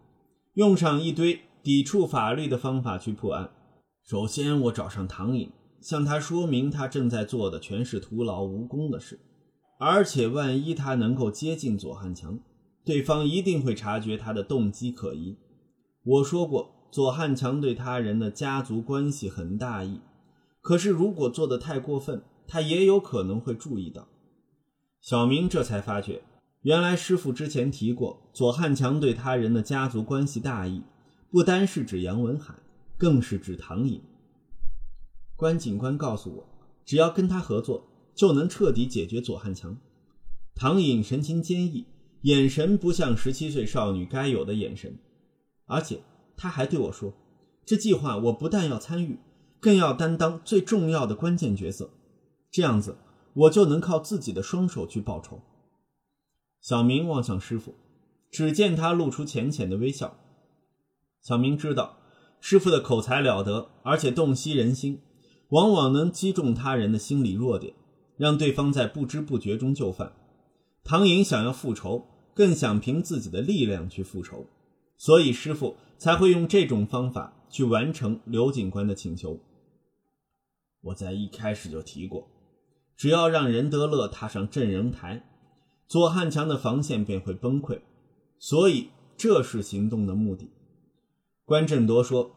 [0.52, 3.50] 用上一堆抵触法律的方法去破案。
[4.04, 5.50] 首先，我找上唐颖，
[5.82, 9.18] 向他说明他正在做的全是徒劳无功的事，
[9.78, 12.38] 而且万一他能够接近左汉强，
[12.84, 15.36] 对方一定会察觉他的动机可疑。
[16.04, 20.00] 我说过，左汉强对他人的家族关系很大意，
[20.60, 24.06] 可是如果做得太过分，他也有可能会注意到。
[25.00, 26.22] 小明这才发觉，
[26.62, 30.82] 原来师傅之前提过，左汉强对他人的家族关系大意，
[31.30, 32.54] 不单是指杨文海，
[32.96, 34.00] 更是指唐颖。
[35.42, 36.48] 关警官告诉我，
[36.84, 39.76] 只要跟他合作，就能彻底解决左汉强。
[40.54, 41.84] 唐颖神情坚毅，
[42.20, 44.96] 眼神不像十七岁少女该有的眼神。
[45.66, 46.04] 而且
[46.36, 47.12] 他还对我说
[47.66, 49.18] ：“这计划我不但要参与，
[49.58, 51.90] 更要担当最重要的关键角色。
[52.48, 52.98] 这样子，
[53.34, 55.40] 我就能靠自己的双手去报仇。”
[56.62, 57.74] 小明望向师傅，
[58.30, 60.16] 只见他露出浅浅的微笑。
[61.20, 61.98] 小明知道
[62.40, 65.00] 师傅的口才了得，而且洞悉人心，
[65.52, 67.74] 往往能击中他人的心理弱点，
[68.16, 70.14] 让对方在不知不觉中就范。
[70.82, 74.46] 唐寅想要复仇，更想凭自己的力量去复仇。
[74.96, 79.38] 所以师傅才会用这种方法去完成刘警官的请求。
[80.80, 82.26] 我在一开始就提过，
[82.96, 85.22] 只要让任德乐踏上镇人台，
[85.86, 87.78] 左汉强的防线便会崩溃。
[88.38, 88.88] 所以
[89.18, 90.50] 这是行动的目的。
[91.44, 92.30] 关振铎说：“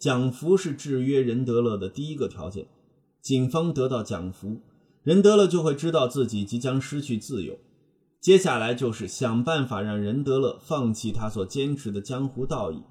[0.00, 2.66] 蒋福是制约任德乐的第一个条件。
[3.20, 4.62] 警方得到蒋福，
[5.02, 7.58] 任德乐就会知道自己即将失去自由。”
[8.18, 12.82] 接下来就是想办法让任德乐放弃他所坚持的江湖道义。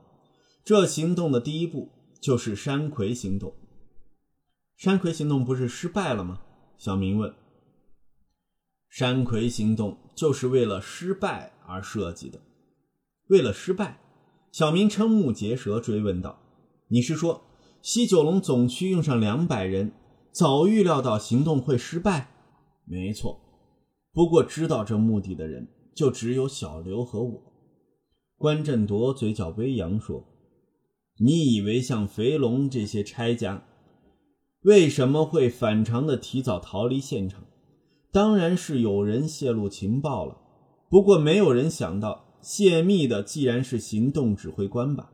[0.64, 3.54] 这行动的第一步就是山葵行动。
[4.76, 6.42] 山葵行动不是失败了吗？
[6.78, 7.34] 小明问。
[8.88, 12.40] 山葵行动就是为了失败而设计的。
[13.28, 14.00] 为了失败？
[14.52, 16.42] 小明瞠目结舌，追问道
[16.90, 17.42] ：“你是说
[17.82, 19.92] 西九龙总区用上两百人，
[20.32, 22.30] 早预料到行动会失败？”
[22.86, 23.40] 没错。
[24.12, 27.42] 不过，知道这目的的人就只有小刘和我。
[28.38, 30.26] 关振铎嘴角微扬说
[31.22, 33.64] ：“你以为像肥龙这些拆家，
[34.64, 37.44] 为什么会反常的提早逃离现场？
[38.12, 40.36] 当然是有人泄露情报了。
[40.90, 45.12] 不过，没有人想到泄密的既然是行动指挥官吧？”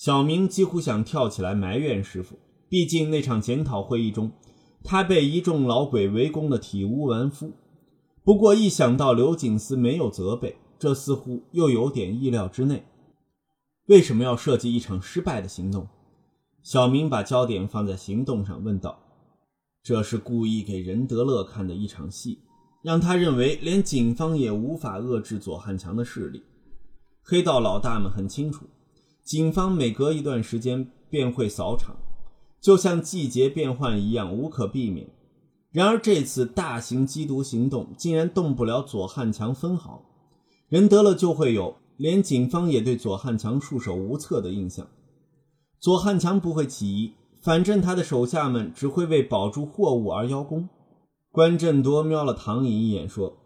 [0.00, 2.38] 小明几乎想跳起来埋怨师傅。
[2.70, 4.32] 毕竟那场检讨会议中，
[4.82, 7.52] 他被一众老鬼围攻的体无完肤。
[8.24, 12.82] 不过一想到刘景思没有责备，这似乎又有点意料之内。
[13.88, 15.86] 为什么要设计一场失败的行动？
[16.62, 18.98] 小明把焦点放在行动上，问道
[19.84, 22.38] ：“这是故意给任德乐看的一场戏，
[22.82, 26.42] 让他认为连警方也无法遏制左汉强的势力。
[27.22, 28.64] 黑道老大们很清楚，
[29.22, 31.96] 警方每隔一段时间便会扫场，
[32.60, 35.08] 就像季节变换一样，无可避免。
[35.72, 40.02] 然而这次大型缉毒行动竟然动不了左汉强分毫，
[40.68, 44.88] 人得了就会有。”连警方也对左汉强束手无策的印象。
[45.78, 50.66] 左汉强不会起疑，反正他的手下们只会为保住货物而邀功。
[51.30, 53.36] 关振铎瞄了唐颖一眼，说：“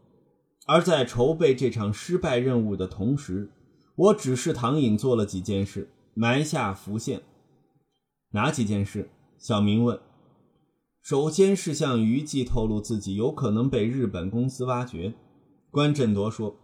[0.69, 3.51] 而在筹备这场失败任务的同时，
[3.97, 7.23] 我指示唐颖做了几件事，埋下伏线。
[8.31, 10.01] 哪几件事？”小明问。
[11.01, 15.15] 首先是向于季透露自己有可能被日本公司挖掘。
[15.71, 16.57] 关振铎说。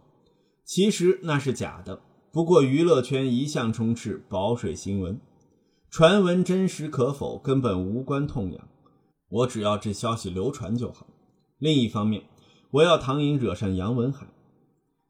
[0.63, 5.19] 其实那是假的，不过娱乐圈一向充斥保水新闻，
[5.89, 8.67] 传闻真实可否根本无关痛痒，
[9.29, 11.07] 我只要这消息流传就好。
[11.57, 12.23] 另一方面，
[12.69, 14.27] 我要唐颖惹上杨文海。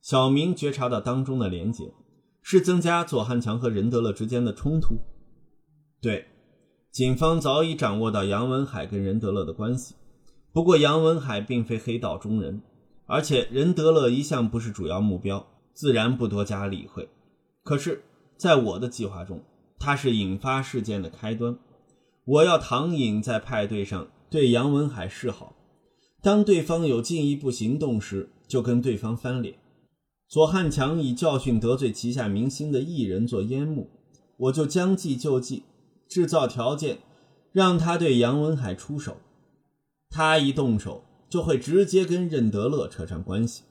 [0.01, 1.93] 小明觉察到当中的连结，
[2.41, 4.95] 是增加左汉强和任德乐之间的冲突。
[6.01, 6.25] 对，
[6.91, 9.95] 警方早已掌握到杨文海跟任德乐的关系，
[10.51, 12.61] 不过杨文海并非黑道中人，
[13.05, 15.47] 而且任德乐一向不是主要目标。
[15.73, 17.07] 自然不多加理会，
[17.63, 18.03] 可是，
[18.37, 19.41] 在我的计划中，
[19.79, 21.57] 他是引发事件的开端。
[22.25, 25.55] 我要唐颖在派对上对杨文海示好，
[26.21, 29.55] 当对方有进一步行动时，就跟对方翻脸。
[30.31, 33.89] 左汉强以教训得罪旗下明星的艺人做烟幕，
[34.37, 35.63] 我就将计就计，
[36.07, 36.99] 制造条件，
[37.51, 39.17] 让他对杨文海出手。
[40.09, 43.63] 他一动手，就会直接跟任德乐扯上关系。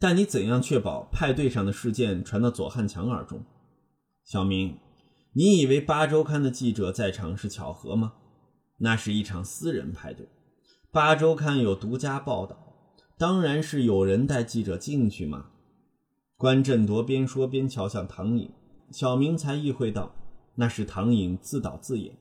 [0.00, 3.44] 但你怎样确保派对上的事件传到左汉强耳中？
[4.24, 4.76] 小明，
[5.34, 8.14] 你以为八周刊的记者在场是巧合吗？
[8.78, 10.26] 那是一场私人派对，
[10.90, 12.56] 八周刊有独家报道，
[13.16, 15.50] 当然是有人带记者进去嘛。
[16.38, 18.48] 关振铎边说边瞧向唐颖，
[18.92, 20.14] 小明才意会到
[20.54, 22.16] 那是唐颖自导自演。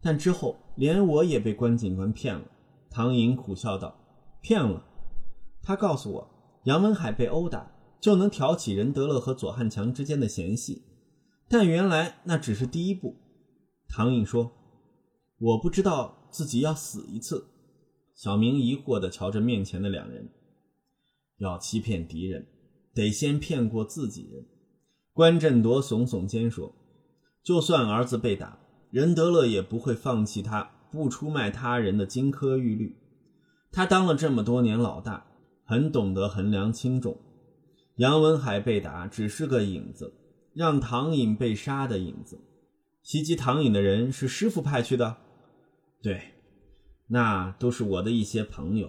[0.00, 2.44] 但之后连我也被关警官骗了。
[2.88, 3.98] 唐颖苦笑道
[4.40, 4.84] ：“骗了？
[5.60, 6.30] 他告诉我。”
[6.64, 10.84] 杨文海被殴打，就能挑起任德乐和左汉强之间的嫌隙，
[11.48, 13.16] 但原来那只是第一步。
[13.88, 14.52] 唐颖说
[15.40, 17.48] ：“我不知道自己要死一次。”
[18.14, 20.30] 小明疑惑地瞧着面前的两人，
[21.38, 22.46] 要欺骗敌人，
[22.94, 24.46] 得先骗过自己人。
[25.12, 26.74] 关振铎耸耸肩说
[27.42, 28.58] ：“就算儿子被打，
[28.90, 32.96] 任德乐也不会放弃他不出卖他人的金科玉律。
[33.70, 35.24] 他当了这么多年老大。”
[35.70, 37.20] 很懂得衡量轻重，
[37.96, 40.14] 杨文海被打只是个影子，
[40.54, 42.40] 让唐颖被杀的影子。
[43.02, 45.18] 袭击唐颖的人是师傅派去的，
[46.02, 46.22] 对，
[47.08, 48.88] 那都是我的一些朋友，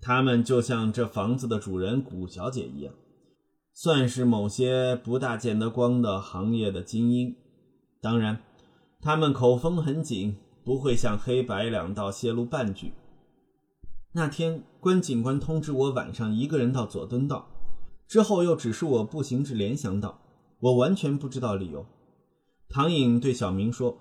[0.00, 2.94] 他们就像这房子的主人谷小姐一样，
[3.82, 7.34] 算是某些不大见得光的行业的精英。
[8.02, 8.42] 当然，
[9.00, 12.92] 他们口风很紧，不会向黑白两道泄露半句。
[14.12, 17.48] 那天，关警官通知我晚上一个人到佐敦道，
[18.06, 20.20] 之后又指示我步行至联翔道，
[20.58, 21.86] 我完全不知道理由。
[22.68, 23.96] 唐颖对小明说：“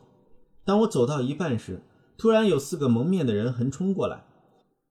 [0.65, 1.81] 当我走到一半时，
[2.17, 4.25] 突然有四个蒙面的人横冲过来，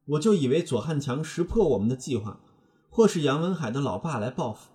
[0.06, 2.40] 我就以为左汉强识破我们的计划，
[2.88, 4.70] 或是杨文海的老爸来报复。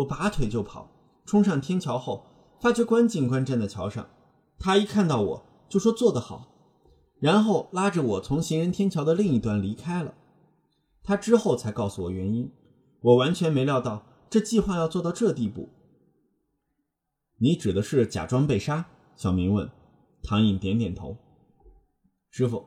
[0.00, 0.90] 我拔腿就跑，
[1.26, 2.24] 冲上天桥后，
[2.60, 4.08] 发觉关警官站在桥上，
[4.58, 6.48] 他一看到我就说做得好。”
[7.20, 10.14] 然后拉着我从行人天桥的另一端离开了。
[11.02, 12.50] 他之后才告诉我原因，
[13.02, 15.68] 我完全没料到这计划要做到这地步。
[17.38, 18.86] 你指的是假装被杀？
[19.16, 19.70] 小明问。
[20.22, 21.16] 唐颖点点头。
[22.30, 22.64] 师傅，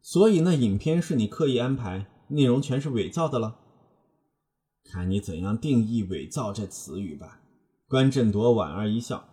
[0.00, 3.56] 所以那影片是你刻意安排，内容全是伪造的了？
[4.90, 7.40] 看你怎样定义“伪造”这词语吧。
[7.88, 9.28] 关振铎莞尔一笑。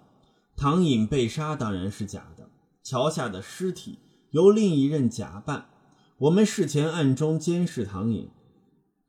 [0.56, 2.50] 唐颖被杀当然是假的，
[2.84, 4.00] 桥下的尸体。
[4.32, 5.70] 由另一任假扮，
[6.18, 8.30] 我们事前暗中监视唐颖，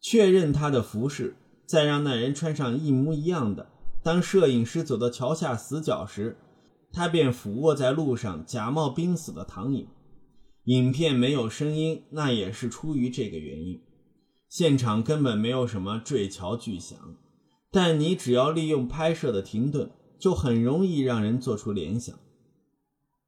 [0.01, 1.37] 确认他的服饰，
[1.67, 3.71] 再让那人穿上一模一样的。
[4.03, 6.37] 当摄影师走到桥下死角时，
[6.93, 9.87] 他便俯卧在路上，假冒濒死的唐颖。
[10.65, 13.81] 影片没有声音，那也是出于这个原因。
[14.55, 16.97] 现场根本没有什么坠桥巨响，
[17.73, 22.17] 但你只要利用拍摄的停顿，就很容易让人做出联想。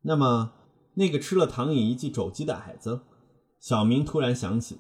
[0.03, 0.53] 那么。
[0.95, 3.03] 那个吃了唐颖一记肘击的矮子，
[3.61, 4.79] 小明突然想起，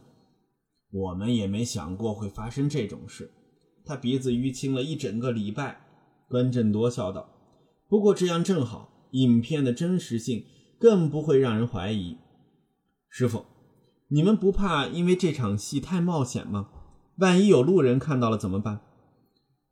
[0.90, 3.30] 我们也没想过会发生这种事。
[3.84, 5.80] 他鼻子淤青了一整个礼拜。
[6.28, 7.28] 关振铎笑道
[7.86, 10.46] ：“不过这样正好，影片的真实性
[10.78, 12.16] 更不会让人怀疑。
[13.10, 13.44] 师傅，
[14.08, 16.68] 你们不怕因为这场戏太冒险吗？
[17.16, 18.80] 万一有路人看到了怎么办？”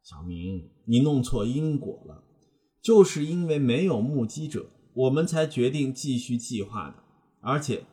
[0.03, 2.24] 小明，你弄错因果了。
[2.82, 6.97] 就是因为没有目击者，我们才决定继续计划的。
[7.41, 7.87] 而且，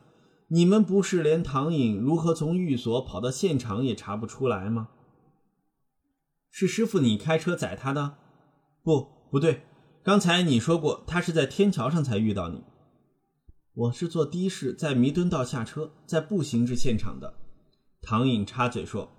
[0.48, 4.88] 你们不是连唐颖如何从寓所跑到现场也查不出来吗？
[6.50, 8.18] 是师傅你开车载他的？
[8.82, 9.62] 不，不对。
[10.02, 12.62] 刚才你说过他是在天桥上才遇到你。
[13.74, 17.32] 我是坐的士在弥敦道下车，在步行至现场的。
[18.02, 19.10] 唐颖插嘴说：“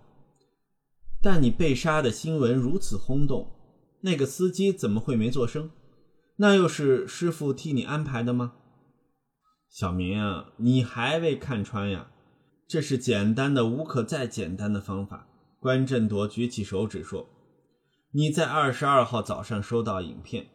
[1.24, 3.52] 但你被杀的新闻如此轰动。”
[4.06, 5.72] 那个司机怎么会没做声？
[6.36, 8.54] 那又是师傅替你安排的吗？
[9.70, 12.12] 小明啊，你还未看穿呀？
[12.68, 15.28] 这是简单的无可再简单的方法。
[15.60, 17.28] 关振铎举起手指说
[18.12, 20.48] ：“你在二十二号早上收到影片，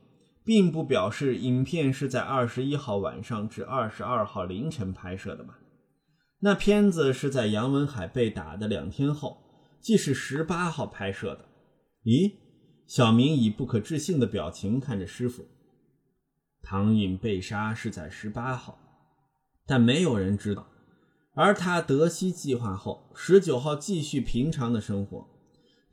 [0.49, 5.59] 并不表示影片是在二十一号晚上至二十二号凌晨拍摄的吧？
[6.39, 9.37] 那片子是在杨文海被打的两天后，
[9.79, 11.45] 即是十八号拍摄的。
[12.05, 12.33] 咦？”
[12.89, 15.45] 小明以不可置信的表情看着师傅。
[16.63, 18.79] 唐颖被杀是在十八号，
[19.67, 20.67] 但没有人知道。
[21.35, 25.29] 而他得悉计划后，十九号继续平常的生活。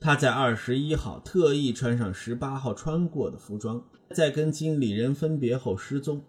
[0.05, 3.83] 他在二十一号特意穿上十八号穿过的服装，
[4.13, 6.23] 在跟经理人分别后失踪。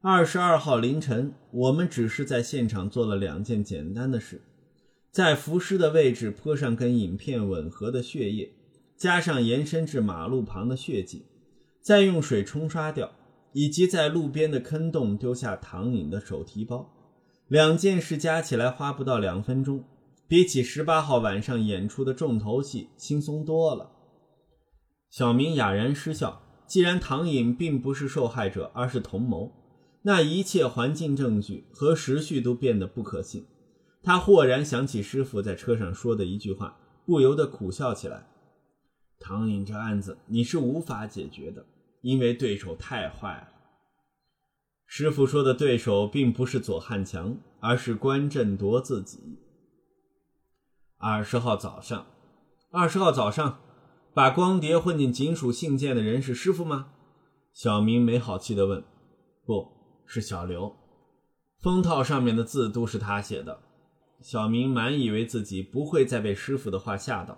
[0.00, 4.40] 二十二号凌晨，我们只是在现场做了两件简单的事：
[5.10, 8.50] 在浮尸的位置泼上跟影片吻合的血液。
[8.96, 11.26] 加上延伸至马路旁的血迹，
[11.82, 13.12] 再用水冲刷掉，
[13.52, 16.90] 以及在路边的坑洞丢下唐颖的手提包，
[17.48, 19.84] 两件事加起来花不到两分钟，
[20.32, 23.92] 比起十八号晚上演出的重头戏轻松多了。
[25.10, 26.40] 小明哑然失笑。
[26.66, 29.52] 既然唐颖并不是受害者，而是同谋，
[30.04, 33.44] 那一切环境证据和时序都变得不可信。
[34.02, 38.26] 他豁然想起师傅在车上说的一句话，不由得苦笑起来。
[39.20, 41.62] 唐颖这案子你是无法解决的，
[42.00, 43.48] 因为对手太坏了。
[44.86, 49.18] 师傅说的对手并不是左汉强，而是关振铎自己。
[51.04, 52.06] 二十号早上，
[52.70, 53.58] 二十号早上，
[54.14, 56.90] 把光碟混进警署信件的人是师傅吗？
[57.52, 58.84] 小明没好气地问。
[59.44, 59.66] 不
[60.06, 60.76] 是小刘，
[61.60, 63.58] 封套上面的字都是他写的。
[64.20, 67.36] 小明满以为自己不会再被师傅的话吓到。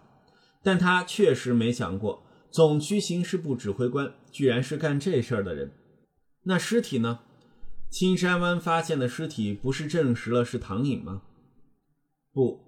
[0.62, 5.72] 但他确实没想过，总区刑事部指挥官居然是干这事儿的人。
[6.42, 7.20] 那尸体呢？
[7.88, 11.22] 青山湾发现的尸体不是证实了是唐颖吗？
[12.30, 12.60] 不，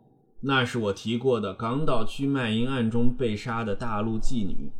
[0.49, 4.70] 那是我提过的港岛区卖淫案中被杀的大陆妓女。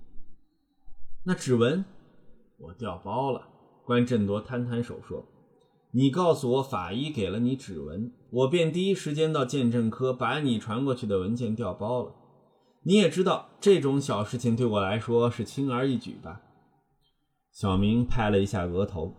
[1.25, 1.85] 那指纹，
[2.57, 3.49] 我调包了。
[3.85, 5.25] 关振铎摊摊手说
[5.91, 12.15] ：“你告诉我法医给了你指纹，我便第一时间到鉴证科把你传过去的文件调包了。”
[12.85, 16.43] 你也知道这种小事情对我来说是轻而易举吧？
[17.51, 19.17] 小明拍了一下额头。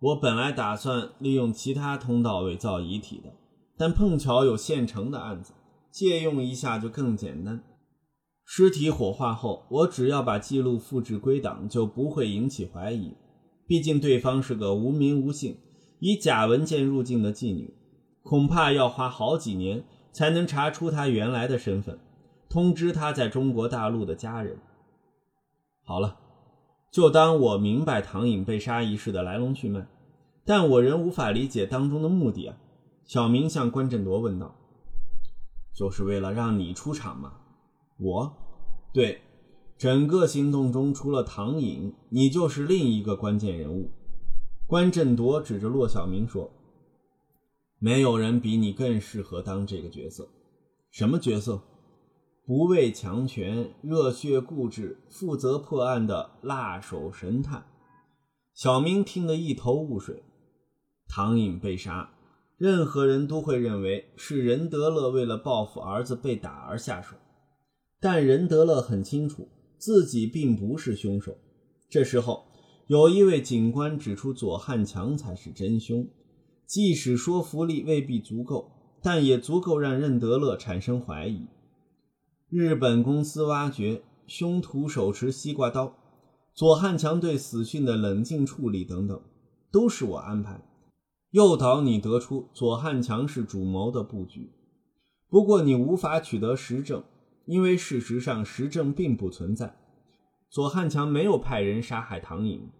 [0.00, 3.34] 我本来打算利用其他通道伪造遗体的，
[3.76, 5.52] 但碰巧有现成的案子，
[5.90, 7.62] 借用一下就更简单。
[8.44, 13.14] 尸体火化后，我只要把记录复制归档，就不会引起怀疑。
[13.66, 15.56] 毕竟对方是个无名无姓、
[15.98, 17.74] 以假文件入境的妓女，
[18.22, 21.98] 恐怕要花好几年才能查出她原来的身份。
[22.48, 24.58] 通知她在中国大陆的家人。
[25.82, 26.18] 好了，
[26.92, 29.86] 就当我明白唐颖被杀一事的来龙去脉，
[30.44, 32.56] 但我仍无法理解当中的目的啊！
[33.04, 34.56] 小明向关振铎问道
[35.74, 37.34] ：“就是为了让你出场吗？”
[38.00, 38.32] 我，
[38.92, 39.20] 对，
[39.76, 43.90] 整个行动中除了唐颖，你就是另一个关键人物。
[44.66, 46.50] 关振铎指着骆小明说
[47.78, 50.28] ：“没有人比你更适合当这个角色。
[50.90, 51.62] 什么角色？”
[52.46, 57.64] 不畏强权、热血固执、负责破案的辣手神探
[58.52, 60.22] 小明听得一头雾水。
[61.08, 62.13] 唐颖被杀，
[62.56, 67.16] 任何人都会认为是任德乐为了报复儿子被打而下手，
[68.00, 71.36] 但任德乐很清楚自己并不是凶手。
[71.90, 72.44] 这时候，
[72.86, 76.08] 有一位警官指出左汉强才是真凶，
[76.66, 78.70] 即使说服力未必足够，
[79.02, 81.46] 但也足够让任德乐产生怀疑。
[82.48, 85.96] 日本公司挖掘凶徒手持西瓜刀，
[86.54, 89.20] 左汉强对死讯的冷静处理等等，
[89.72, 90.60] 都是我安排，
[91.34, 94.52] 诱导你得出左汉强是主谋的布局。
[95.28, 97.02] 不过你无法取得实证，
[97.44, 99.76] 因为事实上实证并不存在。
[100.48, 102.70] 左汉强没有派人杀害唐颖。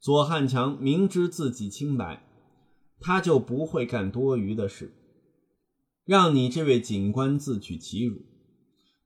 [0.00, 2.26] 左汉强明知自己清白，
[3.00, 4.94] 他就不会干多余的事，
[6.06, 8.22] 让你这位警官自取其辱。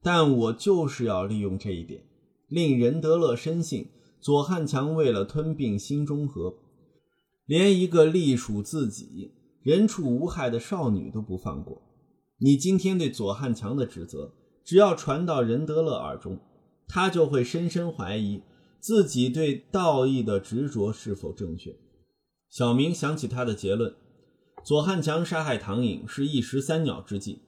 [0.01, 2.05] 但我就是要利用这一点，
[2.47, 3.89] 令任德乐深信
[4.21, 6.55] 左汉强为了吞并新中和，
[7.47, 9.33] 连一个隶属自己、
[9.63, 11.83] 人畜无害的少女都不放过。
[12.39, 14.33] 你今天对左汉强的指责，
[14.65, 16.41] 只要传到任德乐耳中，
[16.89, 18.43] 他就会深深怀疑。
[18.81, 21.77] 自己对道义的执着是否正确？
[22.51, 23.95] 小明想起他的结论：
[24.65, 27.43] 左汉强杀害唐颖是一石三鸟之计，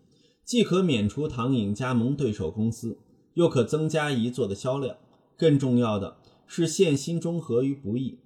[0.44, 2.98] 既可免除唐颖加盟对手公司，
[3.34, 4.96] 又可增加一座的销量，
[5.36, 8.20] 更重要的是陷新中和于不义。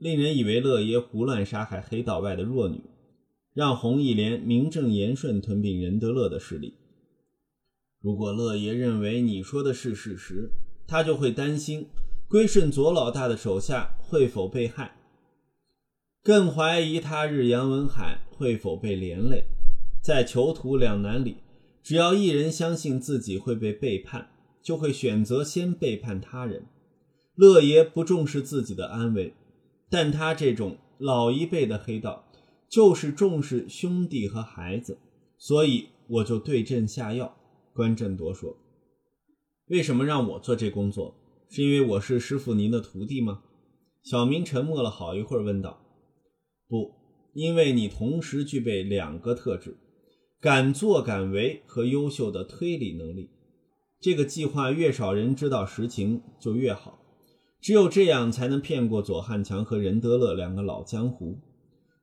[0.00, 2.82] 令人以为乐爷胡乱杀害黑道外的弱女，
[3.52, 6.74] 让红一连名正言顺吞并任德乐的势力。
[8.00, 10.50] 如果乐爷认为你说的是事实，
[10.86, 11.86] 他就会担心。
[12.26, 14.96] 归顺左老大的手下会否被害？
[16.22, 19.44] 更怀疑他日杨文海会否被连累。
[20.02, 21.36] 在囚徒两难里，
[21.82, 24.30] 只要一人相信自己会被背叛，
[24.62, 26.64] 就会选择先背叛他人。
[27.34, 29.34] 乐爷不重视自己的安危，
[29.90, 32.24] 但他这种老一辈的黑道
[32.68, 34.98] 就是重视兄弟和孩子，
[35.36, 37.36] 所以我就对症下药。
[37.72, 38.56] 关振铎说
[39.68, 41.16] ：“为什么让我做这工作？”
[41.50, 43.42] 是因为我是师傅您的徒弟吗？
[44.04, 45.84] 小明沉默了好一会儿，问道
[46.68, 46.92] ：“不，
[47.34, 49.76] 因为你同时具备两个特质：
[50.40, 53.30] 敢作敢为和优秀的推理能力。
[54.00, 56.99] 这个计划越少人知道实情就越好，
[57.60, 61.38] 只有这样才能骗过左汉强和任德乐两个老江湖。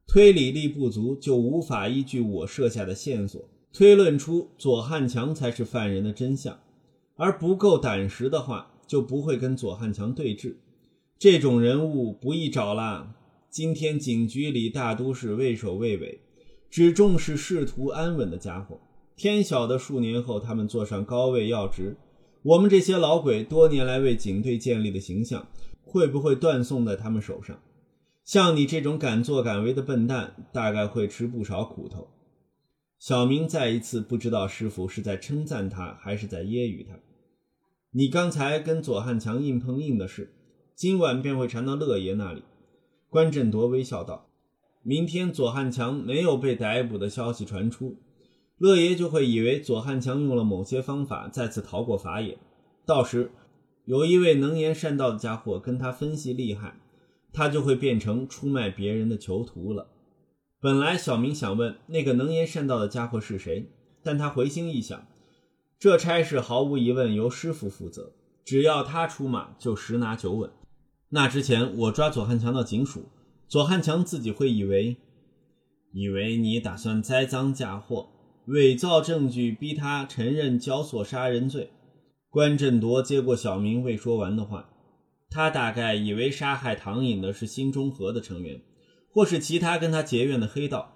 [0.08, 3.42] 推理力不足，就无法依据我设下的线索
[3.74, 6.60] 推论出左汉强才是犯人的真相，
[7.16, 10.56] 而不够胆识的话。”就不会跟左汉强对峙，
[11.20, 13.14] 这种人物不易找啦。
[13.50, 16.22] 今天警局里大都是畏首畏尾，
[16.70, 18.80] 只重视仕途安稳的家伙。
[19.18, 21.98] 天晓得数年后他们坐上高位要职，
[22.48, 25.50] 我们这些老鬼多年来为警队建立的形象，
[25.84, 27.60] 会不会断送在他们手上？
[28.24, 32.08] 像你这种敢作敢为的笨蛋，大概会吃不少苦头。
[33.00, 36.94] 小明再一次不知道师傅是在称赞他，还是在揶揄他。
[37.92, 40.34] 你刚才跟左汉强硬碰硬的事，
[40.74, 42.44] 今晚便会传到乐爷那里。
[43.10, 44.30] 关振铎微笑道
[44.84, 47.98] ：“明天左汉强没有被逮捕的消息传出，
[48.58, 52.38] 乐爷就会以为左汉强用了某些方法再次逃过法眼。
[52.86, 53.32] 到时，
[53.86, 56.80] 有一位能言善道的家伙跟他分析利害，
[57.32, 59.90] 他就会变成出卖别人的囚徒了。”
[60.60, 63.70] 本来小明想问那个能言善道的家伙是谁，
[64.02, 65.08] 但他回心一想。
[65.78, 70.50] 这差事毫无疑问由师傅负责，只要他出马，就十拿九稳。
[71.10, 73.06] 那之前我抓左汉强到警署，
[73.48, 74.98] 左汉强自己会以为，
[75.92, 78.10] 以为你打算栽赃嫁祸，
[78.48, 81.70] 伪造证据逼他承认教唆杀人罪。
[82.30, 84.70] 关振铎接过小明未说完的话，
[85.30, 88.62] 他大概以为杀害唐颖的是新中和的成员，
[89.12, 90.96] 或是其他跟他结怨的黑道，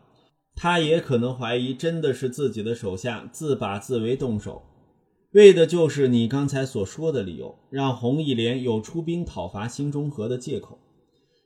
[0.56, 4.64] 他也可能怀疑真的是自己的手下自把自为动手。
[5.34, 10.80] 为的就是你刚才所说的理由，让红一连有出兵讨伐新中和的借口，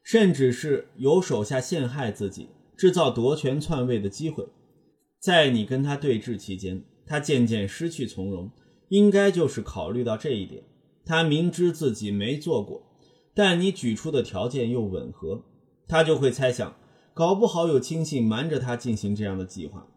[0.04, 4.48] 甚至是有手下陷害自己，制造夺权篡位的机会。
[5.26, 8.48] 在你跟他对峙期间，他渐渐失去从容，
[8.90, 10.62] 应该就是考虑到这一点。
[11.04, 12.84] 他明知自己没做过，
[13.34, 15.44] 但你举出的条件又吻合，
[15.88, 16.76] 他就会猜想，
[17.16, 19.88] 搞不好有亲信瞒着他进行这样的计划。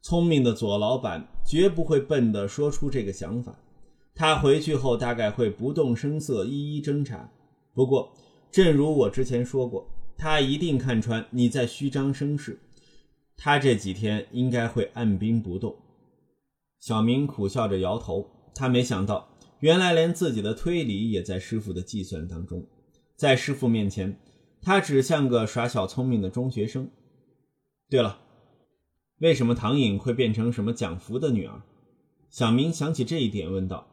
[0.00, 3.58] 聪明的左老板绝不会笨的说出这个想法，
[4.14, 7.30] 他回去后大概会不动声色一一侦查。
[7.74, 8.10] 不过，
[8.50, 12.58] 正如我之前说过，他一定看穿你在虚张声势，
[13.42, 15.74] 他这几天应该会按兵不动。
[16.78, 22.62] 小明苦笑着摇头，他没想到，原来连自己的推理也在师傅的计算当中。
[23.16, 24.14] 在师傅面前，
[24.60, 26.90] 他只像个耍小聪明的中学生。
[27.88, 28.20] 对了。
[29.20, 31.62] 为什么唐颖会变成什么蒋福的女儿？
[32.30, 33.86] 小明想起这一点，问道：“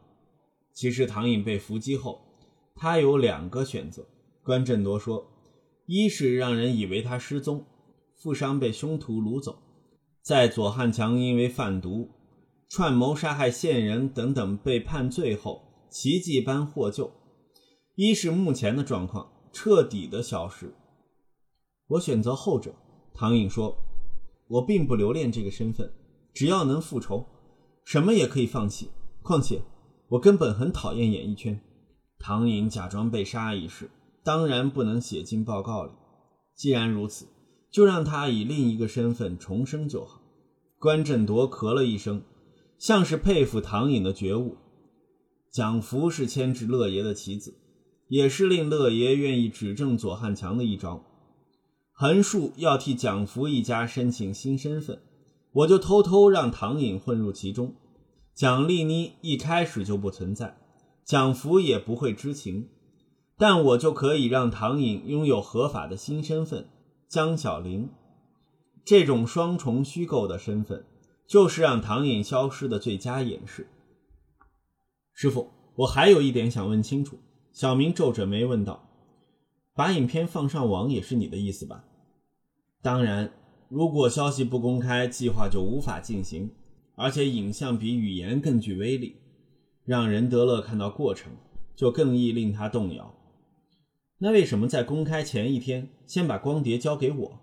[0.73, 2.21] 其实唐颖被伏击后，
[2.75, 4.05] 他有两个选择。”
[4.43, 5.29] 关振铎说
[5.85, 7.65] ：“一是让人以为他失踪，
[8.17, 9.57] 富商被凶徒掳走，
[10.21, 12.09] 在左汉强因为贩毒、
[12.69, 17.11] 串谋杀害线人等等被判罪后，奇迹般获救；
[17.95, 20.73] 一是目前的状况彻底的消失。
[21.87, 22.73] 我选择后者。”
[23.13, 23.77] 唐颖说。
[24.49, 25.91] 我并不留恋这个身份，
[26.33, 27.25] 只要能复仇，
[27.83, 28.89] 什么也可以放弃。
[29.21, 29.61] 况且，
[30.07, 31.59] 我根本很讨厌演艺圈。
[32.17, 33.91] 唐颖假装被杀一事，
[34.23, 35.91] 当然不能写进报告里。
[36.55, 37.27] 既然如此，
[37.71, 40.21] 就让他以另一个身份重生就好。
[40.79, 42.21] 关振铎咳了一声，
[42.77, 44.57] 像是佩服唐颖的觉悟。
[45.51, 47.55] 蒋福是牵制乐爷的棋子，
[48.09, 51.03] 也是令乐爷愿意指证左汉强的一招。
[51.91, 55.01] 横竖要替蒋福一家申请新身份，
[55.51, 57.73] 我就偷偷让唐颖混入其中。
[58.35, 60.59] 蒋丽妮一开始就不存在，
[61.03, 62.69] 蒋福也不会知情，
[63.35, 66.69] 但我就可以让唐颖拥有合法的新身份
[67.07, 67.89] 江小玲。
[68.83, 70.85] 这种双重虚构的身份，
[71.25, 73.67] 就是让唐颖消失的最佳掩饰。
[75.13, 77.17] 师傅，我还有一点想问清楚。
[77.51, 78.87] 小明皱着眉问道
[79.73, 81.85] ：“把影片放上网也是你的意思吧
[82.83, 83.33] ？”“当然，
[83.67, 86.51] 如果消息不公开，计划就无法进行。
[86.95, 89.17] 而且影像比语言更具威力，
[89.85, 91.31] 让任德乐看到过程，
[91.75, 93.13] 就更易令他动摇。
[94.19, 97.39] 那为什么在公开前一天先把光碟交给我？”“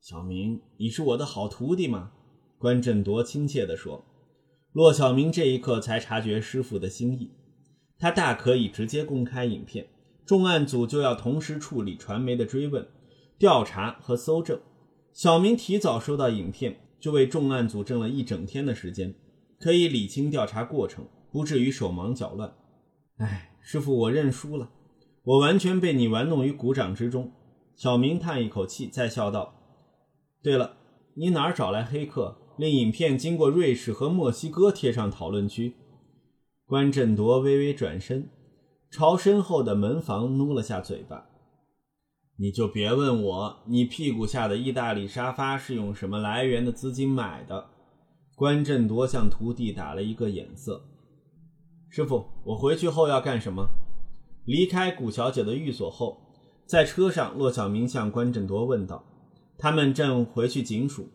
[0.00, 2.12] 小明，你是我的好徒弟吗？”
[2.58, 4.04] 关振铎亲切地说。
[4.72, 7.32] 骆小明这一刻才察觉师傅的心意，
[7.98, 9.88] 他大可以直接公开影片，
[10.24, 12.86] 重案组就要同时处理传媒的追问、
[13.36, 14.60] 调查和搜证。
[15.12, 19.12] 小明提早收到影片，就为重案组挣了一整天的时间，
[19.58, 22.54] 可以理清调查过程，不至于手忙脚乱。
[23.16, 24.70] 哎，师傅，我认输了，
[25.22, 27.32] 我完全被你玩弄于股掌之中。
[27.76, 29.54] 小明叹一口气，再笑道
[30.42, 30.76] ：“对了，
[31.14, 35.76] 你哪儿找来黑客？”令影片经过瑞士和墨西哥贴上讨论区。
[36.66, 38.28] 关振铎微微转身，
[38.90, 41.24] 朝身后的门房努了下嘴巴
[42.36, 47.70] ：“你就别问我，你屁股下的意大利沙发是用什么来源的资金买的。”
[48.36, 50.84] 关振铎向徒弟打了一个眼色
[51.88, 53.66] ：“师傅，我回去后要干什么？”
[54.50, 56.20] 离开古小姐的寓所后，
[56.66, 59.04] 在车上，骆小明向关振铎问道
[59.56, 61.08] ：“他们正回去警署。”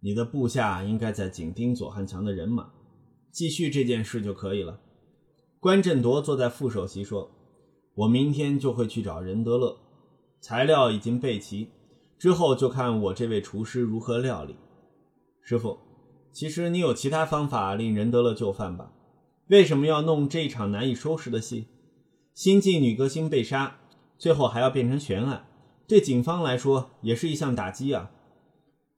[0.00, 2.72] 你的部下应该在紧盯左汉强的人马，
[3.30, 4.80] 继续这件事就可以了。
[5.60, 7.30] 关振铎坐在副首席说
[7.96, 9.76] ：“我明天就会去找任德乐，
[10.40, 11.68] 材料已经备齐，
[12.18, 14.56] 之后就看我这位厨师如何料理。”
[15.44, 15.78] 师傅，
[16.32, 18.90] 其实你有其他方法令任德乐就范吧？
[19.48, 21.66] 为什么要弄这一场难以收拾的戏？
[22.34, 23.76] 新晋女歌星被杀，
[24.18, 25.46] 最后还要变成悬案，
[25.86, 28.10] 对警方来说也是一项打击啊！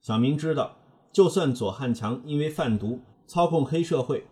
[0.00, 0.76] 小明知道。
[1.12, 4.26] 就算左汉强因为贩毒、操控黑社会、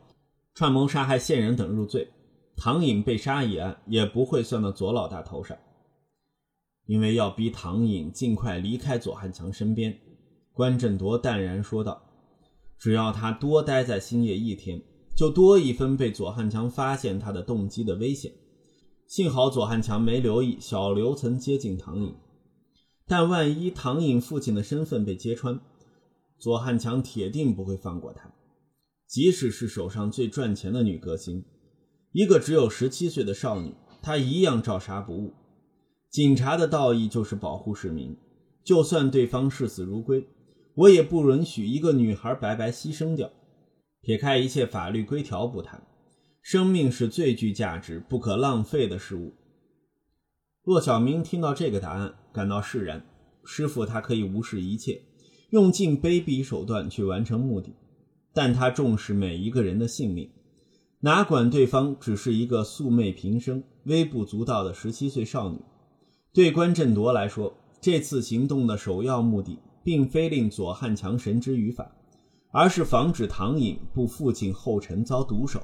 [0.53, 2.11] 串谋杀害线人等入罪，
[2.57, 5.57] 唐颖被杀一案也不会算到左老大头上。
[6.87, 9.97] 因为要逼唐颖尽快离开左汉强身边，
[10.53, 12.03] 关振铎淡然说道
[12.77, 14.83] ：“只要他多待在兴业一天，
[15.15, 18.33] 就多一分被左汉强发现他的动机的危险。
[19.13, 22.17] 幸好左汉强没留意小刘曾接近唐颖，
[23.07, 25.61] 但万一唐颖父亲的身份被揭穿……”
[26.41, 28.33] 左汉强铁定不会放过他，
[29.07, 31.45] 即使是手上最赚钱的女歌星，
[32.13, 35.35] 一个只有十七岁的少女，他一样照杀不误。
[36.11, 38.17] 警察的道义就是保护市民，
[38.65, 40.27] 就算对方视死如归，
[40.75, 43.31] 我也不允许一个女孩白白牺牲掉。
[44.01, 45.87] 撇开一切法律规条不谈，
[46.43, 49.33] 生命是最具价值、不可浪费的事物。
[50.65, 53.05] 骆小明听到这个答案，感到释然。
[53.45, 55.01] 师傅，他可以无视一切。
[55.51, 57.75] 用尽卑鄙手段去完成目的，
[58.33, 60.31] 但他重视每一个人的性命，
[61.01, 65.59] 哪管对方只是一个素昧平生、微不足道的十七岁少女。
[66.33, 71.93] 对关振铎来说，这次行动的首要目的，并非令左汉强绳之于法，
[72.51, 75.63] 而是防止唐颖步父亲后尘遭毒手。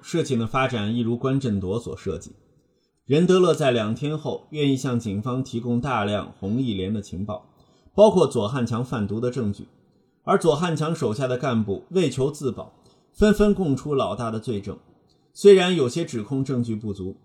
[0.00, 2.32] 事情的发展一如关振铎所设计，
[3.04, 7.46] 任德乐在两天后愿意向警方提供大量红一连的情报。
[7.94, 9.66] 包括左汉强贩毒的证据，
[10.22, 12.72] 而左汉强手下的干部为求自保，
[13.12, 14.78] 纷纷供出老大的罪证。
[15.32, 17.16] 虽然有些指控证据不足，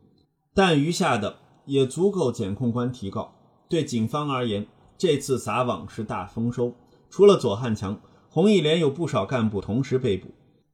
[0.51, 1.35] 但余下的
[1.67, 3.35] 也足够检控官提告。
[3.69, 4.65] 对警方而言，
[4.97, 6.73] 这次撒网是大丰收。
[7.11, 10.29] 除了左汉强，红一连有不少干部同时被捕，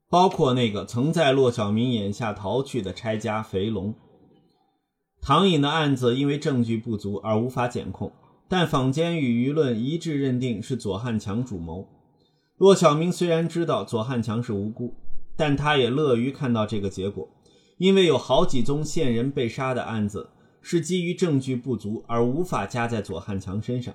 [0.10, 3.94] 包括那个曾在骆小明眼下逃去的拆家肥龙。
[5.22, 8.12] 唐颖的案子因为证据不足而无法检控。
[8.52, 11.88] 但坊间与舆论一致认定是左汉强主谋。
[12.58, 14.96] 骆小明虽然知道左汉强是无辜，
[15.38, 17.30] 但他也乐于看到这个结果，
[17.78, 20.32] 因为有好几宗线人被杀的案子
[20.64, 23.94] 是基于证据不足而无法加在左汉强身上。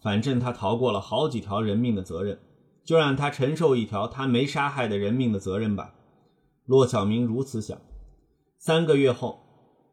[0.00, 2.38] 反正他逃过了好几条人命的责任，
[2.84, 5.94] 就让他承受一条他没杀害的人命的责任吧。
[6.66, 7.78] 骆小明如此想。
[8.58, 9.40] 三个月后，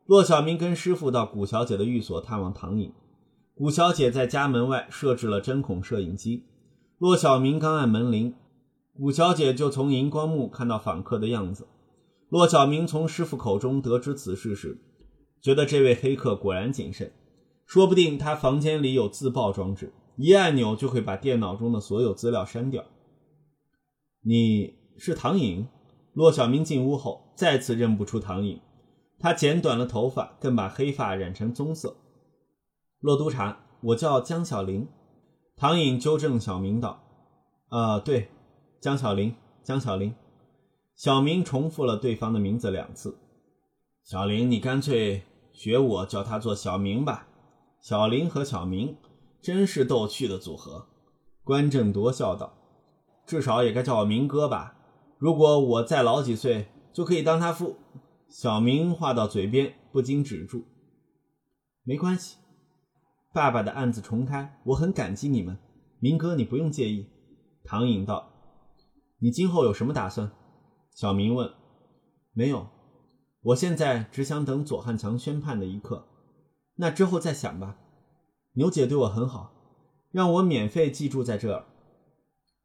[0.05, 2.91] 骆小明跟师傅到谷小姐的寓所探望唐颖。
[3.55, 6.45] 谷小姐在家门外设置了针孔摄影机。
[6.99, 8.35] 骆小明刚按门铃，
[8.93, 11.67] 谷小姐就从荧光幕看到访客的样子。
[12.29, 14.77] 骆小明从师傅口中得知此事时，
[15.41, 17.11] 觉得这位黑客果然谨慎，
[17.65, 22.83] 说不定他房间里有自爆装置，一按钮就会把电脑中的所有资料删掉。
[24.21, 25.67] 你是唐颖？
[26.13, 28.59] 骆小明进屋后再次认不出唐颖，
[29.19, 31.95] 他剪短了头发，更把黑发染成棕色。
[32.99, 34.87] 骆督察，我叫江小玲。
[35.55, 37.03] 唐颖纠正小明道
[37.69, 38.29] ：“啊，对，
[38.81, 40.15] 江小玲，江小玲。”
[40.97, 43.15] 小明重复了对方的名字两次。
[44.03, 45.21] 小玲，你干脆
[45.53, 47.27] 学我叫他做小明吧。
[47.79, 48.97] 小玲和小明
[49.41, 50.87] 真是逗趣的组合。
[51.43, 52.57] 关正铎笑道
[53.25, 54.75] ：“至少也该叫我明哥吧。
[55.17, 57.77] 如果我再老几岁，就可以当他父。”
[58.29, 60.65] 小明话到嘴边，不禁止住。
[61.83, 62.35] 没关系，
[63.31, 65.57] 爸爸的案子重开，我很感激你们。
[65.99, 67.09] 明哥，你不用介意。
[67.63, 68.33] 唐颖道
[69.19, 70.29] ：“你今后有什么打算？”
[70.93, 71.49] 小明问
[72.33, 72.67] ：“没有，
[73.41, 76.05] 我现在只想等左汉强宣判的一刻，
[76.75, 77.77] 那之后再想吧。
[78.57, 79.53] 牛姐对我很好，
[80.09, 81.65] 让我免费寄住在这儿，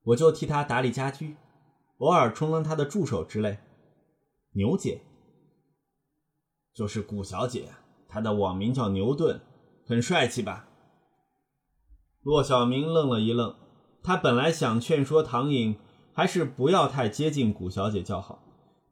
[0.05, 1.37] 我就替她打理家居，
[1.99, 3.59] 偶尔充当她的助手之类。
[4.55, 5.03] 牛姐
[6.75, 7.69] 就是谷小姐，
[8.09, 9.39] 她的网名叫牛顿，
[9.87, 10.67] 很帅气吧？”
[12.25, 13.55] 骆小明愣了一愣，
[14.03, 15.77] 他本来想劝说唐颖。
[16.15, 18.39] 还是不要太接近谷小姐较好，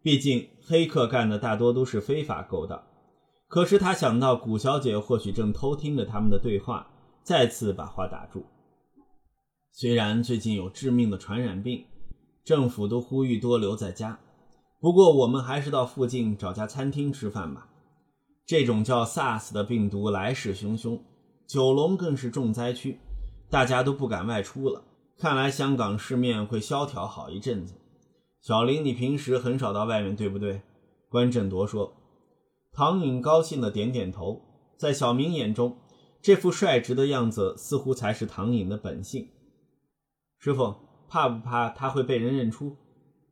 [0.00, 2.82] 毕竟黑客干的大多都是非法勾当。
[3.46, 6.89] 可是他想到谷小姐或许正偷听着他们的对话，
[7.22, 8.44] 再次把话打住。
[9.72, 11.84] 虽然最近有致命的传染病，
[12.44, 14.18] 政府都呼吁多留在家，
[14.80, 17.68] 不过我们还是到附近找家餐厅吃饭吧。
[18.44, 21.00] 这种叫 SARS 的病毒来势汹汹，
[21.46, 22.98] 九龙更是重灾区，
[23.48, 24.82] 大家都不敢外出了。
[25.16, 27.74] 看来香港市面会萧条好一阵子。
[28.40, 30.62] 小林，你平时很少到外面，对不对？
[31.08, 31.92] 关振铎说。
[32.72, 34.40] 唐颖高兴地点点头。
[34.76, 35.76] 在小明眼中，
[36.22, 39.28] 这副率直的样子似乎才是唐颖的本性。
[40.38, 40.74] 师傅，
[41.08, 42.76] 怕不怕他会被人认出？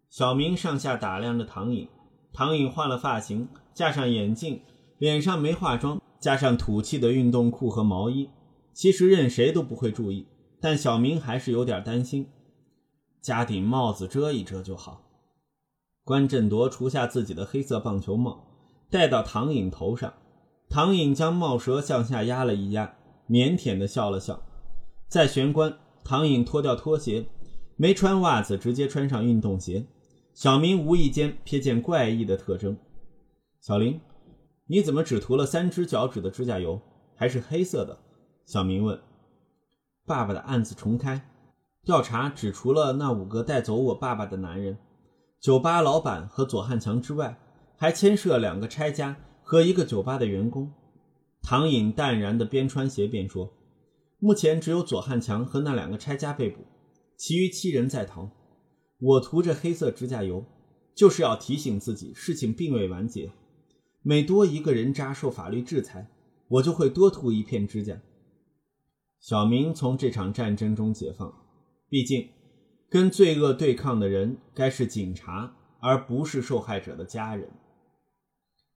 [0.08, 1.88] 小明上下打量着唐颖。
[2.32, 4.62] 唐颖换了发型，架上眼镜，
[4.98, 8.30] 脸上没化妆，加上土气的运动裤和毛衣，
[8.72, 10.26] 其实任谁都不会注意。
[10.60, 12.28] 但小明还是有点担心，
[13.20, 15.02] 加顶帽子遮一遮就好。
[16.04, 18.46] 关振铎除下自己的黑色棒球帽，
[18.90, 20.12] 戴到唐颖头上。
[20.68, 22.94] 唐颖将帽舌向下压了一压，
[23.28, 24.42] 腼腆地笑了笑。
[25.08, 27.26] 在玄关，唐颖脱掉拖鞋，
[27.76, 29.86] 没穿袜子，直接穿上运动鞋。
[30.34, 32.76] 小明无意间瞥见怪异的特征：
[33.60, 34.00] 小林，
[34.66, 36.80] 你怎么只涂了三只脚趾的指甲油，
[37.16, 37.98] 还是黑色的？
[38.44, 39.00] 小明问。
[40.06, 41.28] 爸爸的案子重开，
[41.84, 44.78] 调查只除了那五个带走我爸爸的男人，
[45.40, 47.38] 酒吧老板和左汉强之外，
[47.76, 49.16] 还牵涉两个拆家
[49.50, 50.70] 和一个酒吧的员工。
[51.40, 53.50] 唐颖淡然地边穿鞋边说
[54.20, 56.66] ：“目前只有左汉强和那两个拆家被捕，
[57.16, 58.30] 其余七人在逃。
[58.98, 60.44] 我涂着黑色指甲油，
[60.94, 63.30] 就是要提醒自己，事情并未完结。
[64.02, 66.06] 每多一个人渣受法律制裁，
[66.48, 67.98] 我就会多涂一片指甲。”
[69.18, 71.32] 小明从这场战争中解放，
[71.88, 72.28] 毕竟，
[72.90, 77.48] 跟罪恶对抗的人该是警察，而不是受害者的家人。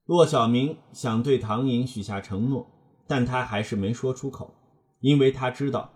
[0.05, 2.67] 骆小明想对唐颖许下承诺，
[3.07, 4.53] 但他还是没说出口，
[4.99, 5.93] 因为他知道，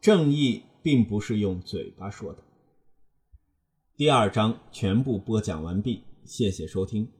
[0.00, 2.38] 正义并不是用嘴巴说的。
[3.96, 7.17] 第二章全部播讲完毕，谢谢收听。